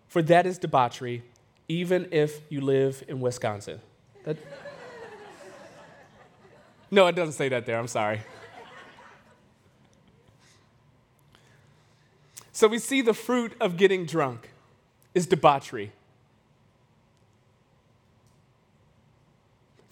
for 0.08 0.22
that 0.22 0.46
is 0.46 0.58
debauchery, 0.58 1.24
even 1.67 2.08
if 2.12 2.41
you 2.50 2.62
live 2.62 3.04
in 3.08 3.20
Wisconsin. 3.20 3.80
That... 4.24 4.38
no, 6.91 7.08
it 7.08 7.15
doesn't 7.15 7.34
say 7.34 7.50
that 7.50 7.65
there. 7.65 7.78
I'm 7.78 7.88
sorry. 7.88 8.22
So 12.52 12.67
we 12.67 12.80
see 12.80 13.02
the 13.02 13.13
fruit 13.13 13.54
of 13.62 13.78
getting 13.78 14.06
drunk 14.06 14.50
is 15.13 15.28
debauchery. 15.28 15.91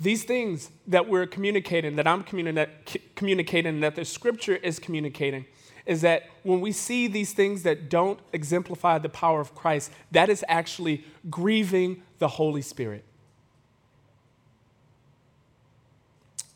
These 0.05 0.23
things 0.23 0.69
that 0.85 1.09
we're 1.09 1.25
communicating, 1.25 1.95
that 1.95 2.05
I'm 2.05 2.21
communicating, 2.21 3.79
that 3.79 3.95
the 3.95 4.05
scripture 4.05 4.55
is 4.55 4.77
communicating, 4.77 5.47
is 5.87 6.01
that 6.01 6.29
when 6.43 6.61
we 6.61 6.71
see 6.73 7.07
these 7.07 7.33
things 7.33 7.63
that 7.63 7.89
don't 7.89 8.19
exemplify 8.31 8.99
the 8.99 9.09
power 9.09 9.41
of 9.41 9.55
Christ, 9.55 9.91
that 10.11 10.29
is 10.29 10.45
actually 10.47 11.03
grieving 11.31 12.03
the 12.19 12.27
Holy 12.27 12.61
Spirit. 12.61 13.03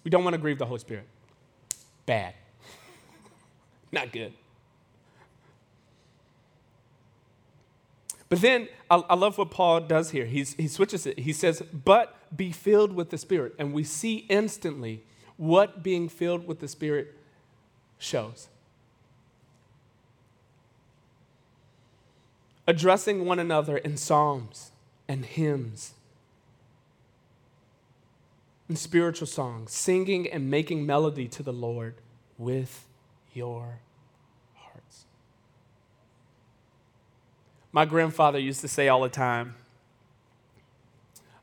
We 0.04 0.12
don't 0.12 0.24
want 0.24 0.36
to 0.36 0.40
grieve 0.40 0.60
the 0.60 0.68
Holy 0.68 0.80
Spirit. 0.80 1.08
Bad. 2.06 2.36
Not 3.92 4.12
good. 4.12 4.32
But 8.30 8.42
then 8.42 8.68
I, 8.92 8.98
I 9.10 9.16
love 9.16 9.40
what 9.40 9.50
Paul 9.50 9.80
does 9.80 10.12
here. 10.12 10.28
He's, 10.28 10.54
he 10.54 10.68
switches 10.68 11.08
it. 11.08 11.18
He 11.18 11.34
says, 11.34 11.64
but 11.74 12.16
be 12.36 12.52
filled 12.52 12.94
with 12.94 13.10
the 13.10 13.18
Spirit. 13.18 13.56
And 13.58 13.74
we 13.74 13.84
see 13.84 14.26
instantly 14.30 15.04
what 15.38 15.84
being 15.84 16.10
filled 16.10 16.48
with 16.48 16.60
the 16.60 16.68
Spirit 16.68 17.16
shows. 17.98 18.50
Addressing 22.68 23.26
one 23.26 23.40
another 23.40 23.78
in 23.78 23.98
psalms 23.98 24.72
and 25.08 25.26
hymns 25.26 25.94
and 28.68 28.78
spiritual 28.78 29.28
songs, 29.28 29.72
singing 29.72 30.30
and 30.30 30.50
making 30.50 30.86
melody 30.86 31.28
to 31.28 31.42
the 31.42 31.52
Lord 31.52 31.96
with 32.38 32.86
your 33.34 33.80
hearts. 34.54 35.06
My 37.72 37.86
grandfather 37.86 38.38
used 38.38 38.62
to 38.62 38.68
say 38.68 38.88
all 38.88 39.02
the 39.02 39.10
time, 39.10 39.56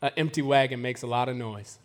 An 0.02 0.10
empty 0.16 0.42
wagon 0.42 0.82
makes 0.82 1.02
a 1.02 1.06
lot 1.06 1.28
of 1.28 1.36
noise. 1.36 1.78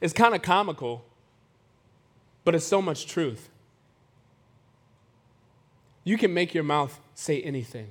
It's 0.00 0.12
kind 0.12 0.34
of 0.34 0.42
comical, 0.42 1.04
but 2.44 2.54
it's 2.54 2.66
so 2.66 2.80
much 2.80 3.06
truth. 3.06 3.50
You 6.04 6.16
can 6.16 6.32
make 6.32 6.54
your 6.54 6.64
mouth 6.64 6.98
say 7.14 7.42
anything. 7.42 7.90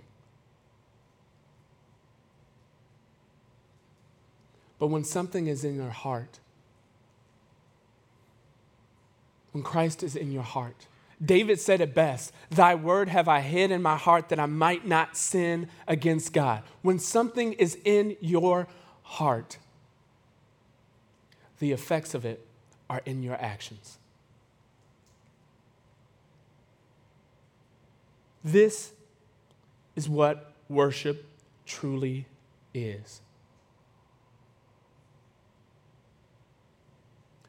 But 4.80 4.88
when 4.88 5.04
something 5.04 5.48
is 5.48 5.64
in 5.64 5.76
your 5.76 5.90
heart, 5.90 6.40
when 9.52 9.64
Christ 9.64 10.04
is 10.04 10.16
in 10.16 10.32
your 10.32 10.44
heart, 10.44 10.88
David 11.24 11.60
said 11.60 11.82
it 11.82 11.94
best 11.94 12.32
Thy 12.50 12.76
word 12.76 13.10
have 13.10 13.28
I 13.28 13.42
hid 13.42 13.72
in 13.72 13.82
my 13.82 13.98
heart 13.98 14.30
that 14.30 14.40
I 14.40 14.46
might 14.46 14.88
not 14.88 15.18
sin 15.18 15.68
against 15.88 16.34
God. 16.34 16.64
When 16.82 17.00
something 17.00 17.54
is 17.54 17.78
in 17.84 18.16
your 18.22 18.68
heart, 19.04 19.58
the 21.60 21.72
effects 21.72 22.14
of 22.14 22.26
it 22.26 22.46
are 22.90 23.02
in 23.06 23.22
your 23.22 23.36
actions. 23.36 23.98
This 28.44 28.94
is 29.96 30.08
what 30.08 30.54
worship 30.70 31.26
truly 31.66 32.26
is. 32.74 33.22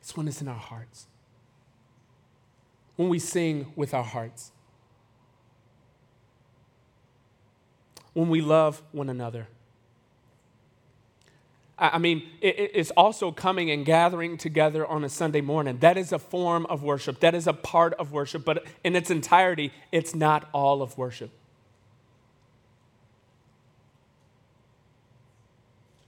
It's 0.01 0.17
when 0.17 0.27
it's 0.27 0.43
in 0.43 0.49
our 0.49 0.55
hearts. 0.55 1.07
When 3.01 3.09
we 3.09 3.19
sing 3.19 3.73
with 3.77 3.95
our 3.95 4.05
hearts. 4.05 4.53
When 8.13 8.29
we 8.29 8.43
love 8.43 8.83
one 8.93 9.09
another. 9.09 9.49
I 11.79 11.97
mean, 11.97 12.29
it's 12.43 12.91
also 12.91 13.33
coming 13.33 13.71
and 13.71 13.87
gathering 13.87 14.37
together 14.37 14.87
on 14.87 15.03
a 15.03 15.09
Sunday 15.09 15.41
morning. 15.41 15.79
That 15.79 15.97
is 15.97 16.13
a 16.13 16.19
form 16.19 16.67
of 16.67 16.83
worship. 16.83 17.21
That 17.21 17.35
is 17.35 17.47
a 17.47 17.55
part 17.55 17.95
of 17.95 18.13
worship. 18.13 18.45
But 18.45 18.67
in 18.85 18.95
its 18.95 19.11
entirety, 19.11 19.73
it's 19.91 20.15
not 20.15 20.51
all 20.53 20.83
of 20.83 20.99
worship. 20.99 21.31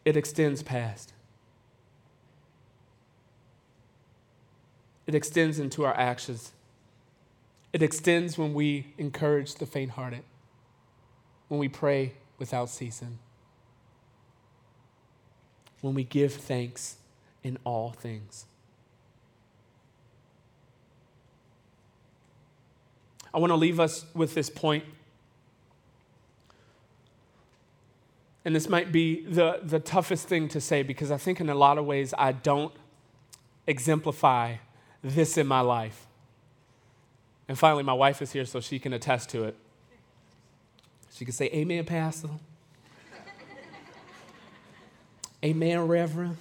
It 0.04 0.14
extends 0.14 0.62
past. 0.62 1.14
It 5.06 5.14
extends 5.14 5.58
into 5.58 5.86
our 5.86 5.96
actions. 5.96 6.52
It 7.72 7.82
extends 7.82 8.36
when 8.36 8.52
we 8.52 8.94
encourage 8.98 9.54
the 9.54 9.66
faint 9.66 9.92
hearted, 9.92 10.24
when 11.48 11.58
we 11.58 11.68
pray 11.68 12.14
without 12.38 12.68
ceasing, 12.68 13.18
when 15.80 15.94
we 15.94 16.04
give 16.04 16.34
thanks 16.34 16.96
in 17.42 17.58
all 17.64 17.90
things. 17.90 18.46
I 23.34 23.38
want 23.38 23.50
to 23.50 23.56
leave 23.56 23.80
us 23.80 24.04
with 24.14 24.34
this 24.34 24.50
point. 24.50 24.84
And 28.44 28.54
this 28.54 28.68
might 28.68 28.92
be 28.92 29.24
the, 29.24 29.60
the 29.62 29.78
toughest 29.78 30.28
thing 30.28 30.48
to 30.48 30.60
say 30.60 30.82
because 30.82 31.10
I 31.10 31.16
think 31.16 31.40
in 31.40 31.48
a 31.48 31.54
lot 31.54 31.78
of 31.78 31.86
ways 31.86 32.12
I 32.18 32.32
don't 32.32 32.74
exemplify 33.66 34.56
this 35.02 35.38
in 35.38 35.46
my 35.46 35.60
life. 35.60 36.06
And 37.48 37.58
finally, 37.58 37.82
my 37.82 37.92
wife 37.92 38.22
is 38.22 38.32
here 38.32 38.44
so 38.44 38.60
she 38.60 38.78
can 38.78 38.92
attest 38.92 39.30
to 39.30 39.44
it. 39.44 39.56
She 41.12 41.24
can 41.24 41.32
say, 41.32 41.46
Amen, 41.46 41.84
Pastor. 41.84 42.28
Amen, 45.44 45.86
Reverend. 45.86 46.36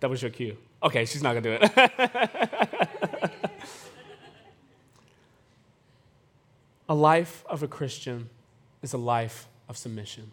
That 0.00 0.10
was 0.10 0.20
your 0.20 0.30
cue. 0.30 0.56
Okay, 0.82 1.04
she's 1.04 1.22
not 1.22 1.32
going 1.32 1.44
to 1.44 1.58
do 1.58 1.64
it. 1.64 3.30
a 6.88 6.94
life 6.94 7.44
of 7.48 7.62
a 7.62 7.68
Christian 7.68 8.28
is 8.82 8.92
a 8.92 8.98
life 8.98 9.46
of 9.68 9.76
submission. 9.76 10.32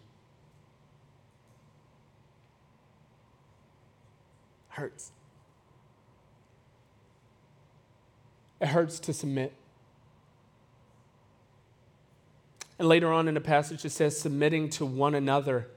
hurts. 4.79 5.11
It 8.59 8.67
hurts 8.67 8.99
to 9.01 9.13
submit. 9.13 9.53
And 12.77 12.87
later 12.87 13.11
on 13.11 13.27
in 13.27 13.33
the 13.33 13.41
passage, 13.41 13.83
it 13.83 13.91
says, 13.91 14.19
submitting 14.19 14.69
to 14.71 14.85
one 14.85 15.13
another 15.13 15.67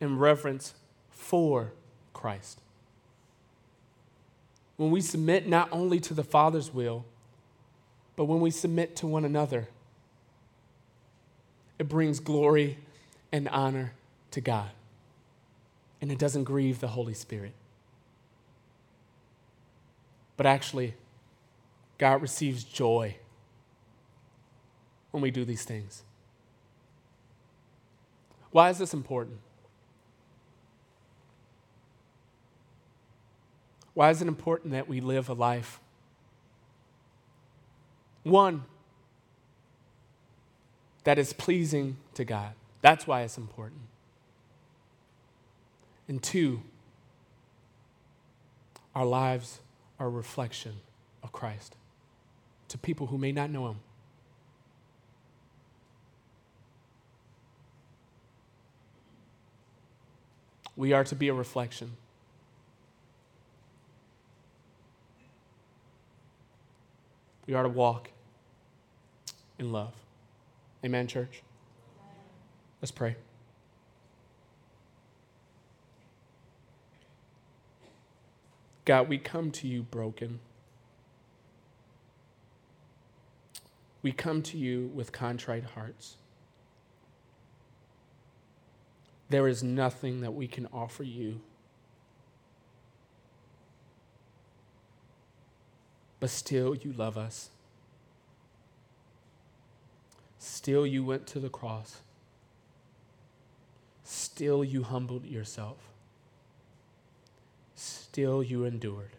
in 0.00 0.18
reverence 0.18 0.74
for 1.10 1.72
Christ. 2.12 2.60
When 4.76 4.90
we 4.90 5.00
submit 5.00 5.46
not 5.46 5.68
only 5.72 6.00
to 6.00 6.14
the 6.14 6.24
Father's 6.24 6.72
will, 6.72 7.04
but 8.16 8.24
when 8.24 8.40
we 8.40 8.50
submit 8.50 8.96
to 8.96 9.06
one 9.06 9.24
another, 9.24 9.68
it 11.78 11.88
brings 11.88 12.20
glory 12.20 12.78
and 13.32 13.48
honor 13.48 13.92
to 14.30 14.40
God. 14.40 14.70
And 16.00 16.10
it 16.10 16.18
doesn't 16.18 16.44
grieve 16.44 16.80
the 16.80 16.88
Holy 16.88 17.14
Spirit. 17.14 17.52
But 20.36 20.46
actually, 20.46 20.94
God 21.98 22.22
receives 22.22 22.64
joy 22.64 23.16
when 25.10 25.22
we 25.22 25.30
do 25.30 25.44
these 25.44 25.64
things. 25.64 26.02
Why 28.50 28.70
is 28.70 28.78
this 28.78 28.94
important? 28.94 29.38
Why 33.94 34.10
is 34.10 34.20
it 34.20 34.28
important 34.28 34.72
that 34.72 34.88
we 34.88 35.00
live 35.00 35.28
a 35.28 35.34
life? 35.34 35.80
One, 38.24 38.64
that 41.04 41.18
is 41.18 41.32
pleasing 41.32 41.96
to 42.14 42.24
God. 42.24 42.54
That's 42.80 43.06
why 43.06 43.22
it's 43.22 43.38
important. 43.38 43.82
And 46.08 46.22
two, 46.22 46.62
our 48.94 49.06
lives 49.06 49.60
are 49.98 50.06
a 50.06 50.10
reflection 50.10 50.74
of 51.22 51.32
Christ 51.32 51.76
to 52.68 52.78
people 52.78 53.06
who 53.06 53.18
may 53.18 53.32
not 53.32 53.50
know 53.50 53.68
him. 53.68 53.80
We 60.76 60.92
are 60.92 61.04
to 61.04 61.14
be 61.14 61.28
a 61.28 61.34
reflection. 61.34 61.92
We 67.46 67.54
are 67.54 67.62
to 67.62 67.68
walk 67.68 68.10
in 69.58 69.70
love. 69.70 69.92
Amen, 70.84 71.06
church? 71.06 71.42
Let's 72.80 72.90
pray. 72.90 73.16
God, 78.84 79.08
we 79.08 79.18
come 79.18 79.50
to 79.52 79.66
you 79.66 79.82
broken. 79.82 80.40
We 84.02 84.12
come 84.12 84.42
to 84.42 84.58
you 84.58 84.90
with 84.94 85.12
contrite 85.12 85.64
hearts. 85.64 86.16
There 89.30 89.48
is 89.48 89.62
nothing 89.62 90.20
that 90.20 90.32
we 90.32 90.46
can 90.46 90.66
offer 90.72 91.02
you. 91.02 91.40
But 96.20 96.28
still, 96.28 96.74
you 96.74 96.92
love 96.92 97.16
us. 97.16 97.48
Still, 100.38 100.86
you 100.86 101.02
went 101.02 101.26
to 101.28 101.40
the 101.40 101.48
cross. 101.48 102.02
Still, 104.02 104.62
you 104.62 104.82
humbled 104.82 105.24
yourself 105.24 105.93
still 108.14 108.44
you 108.44 108.64
endured. 108.64 109.10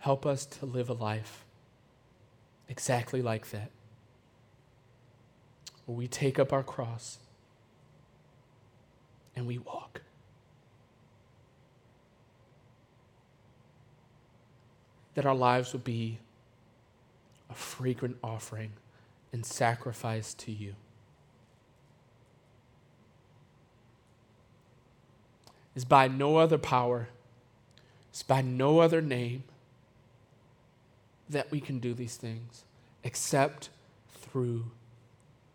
Help 0.00 0.26
us 0.26 0.44
to 0.44 0.66
live 0.66 0.90
a 0.90 0.92
life 0.92 1.46
exactly 2.68 3.22
like 3.22 3.48
that, 3.52 3.70
where 5.86 5.96
we 5.96 6.06
take 6.06 6.38
up 6.38 6.52
our 6.52 6.62
cross 6.62 7.16
and 9.34 9.46
we 9.46 9.56
walk. 9.56 10.02
That 15.14 15.24
our 15.24 15.34
lives 15.34 15.72
would 15.72 15.84
be 15.84 16.18
a 17.48 17.54
fragrant 17.54 18.18
offering 18.22 18.72
and 19.32 19.46
sacrifice 19.46 20.34
to 20.34 20.52
you. 20.52 20.74
Is 25.76 25.84
by 25.84 26.08
no 26.08 26.38
other 26.38 26.58
power, 26.58 27.08
it's 28.10 28.24
by 28.24 28.40
no 28.40 28.80
other 28.80 29.00
name, 29.00 29.44
that 31.28 31.50
we 31.52 31.60
can 31.60 31.78
do 31.78 31.94
these 31.94 32.16
things 32.16 32.64
except 33.04 33.68
through 34.10 34.64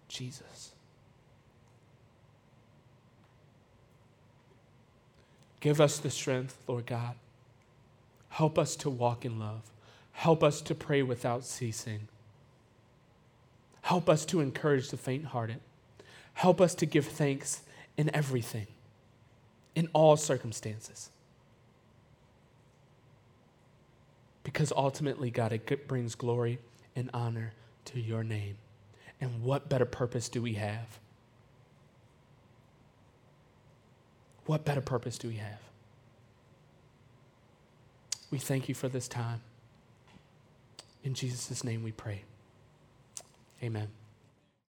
Jesus. 0.07 0.72
Give 5.59 5.80
us 5.80 5.99
the 5.99 6.09
strength, 6.09 6.57
Lord 6.67 6.86
God. 6.86 7.15
Help 8.30 8.57
us 8.57 8.76
to 8.78 8.89
walk 8.89 9.26
in 9.26 9.39
love. 9.39 9.61
Help 10.13 10.43
us 10.43 10.61
to 10.61 10.76
pray 10.76 11.03
without 11.03 11.45
ceasing. 11.45 12.07
Help 13.82 14.09
us 14.09 14.26
to 14.26 14.39
encourage 14.39 14.89
the 14.89 14.97
faint 14.97 15.26
hearted. 15.26 15.59
Help 16.34 16.61
us 16.61 16.74
to 16.76 16.86
give 16.86 17.05
thanks 17.05 17.61
in 17.97 18.13
everything, 18.15 18.67
in 19.76 19.89
all 19.93 20.17
circumstances. 20.17 21.09
Because 24.43 24.74
ultimately, 24.76 25.30
God, 25.30 25.53
it 25.53 25.88
brings 25.88 26.15
glory 26.15 26.59
and 26.95 27.09
honor 27.13 27.53
to 27.86 27.99
your 27.99 28.24
name. 28.24 28.57
And 29.19 29.43
what 29.43 29.69
better 29.69 29.86
purpose 29.86 30.30
do 30.30 30.41
we 30.41 30.53
have? 30.53 30.99
What 34.45 34.65
better 34.65 34.82
purpose 34.82 35.17
do 35.17 35.28
we 35.28 35.36
have? 35.36 35.59
We 38.32 38.39
thank 38.39 38.67
you 38.67 38.76
for 38.76 38.89
this 38.89 39.07
time. 39.07 39.41
In 41.03 41.13
Jesus' 41.13 41.63
name 41.63 41.84
we 41.84 41.91
pray. 41.91 42.24
Amen. 43.61 43.89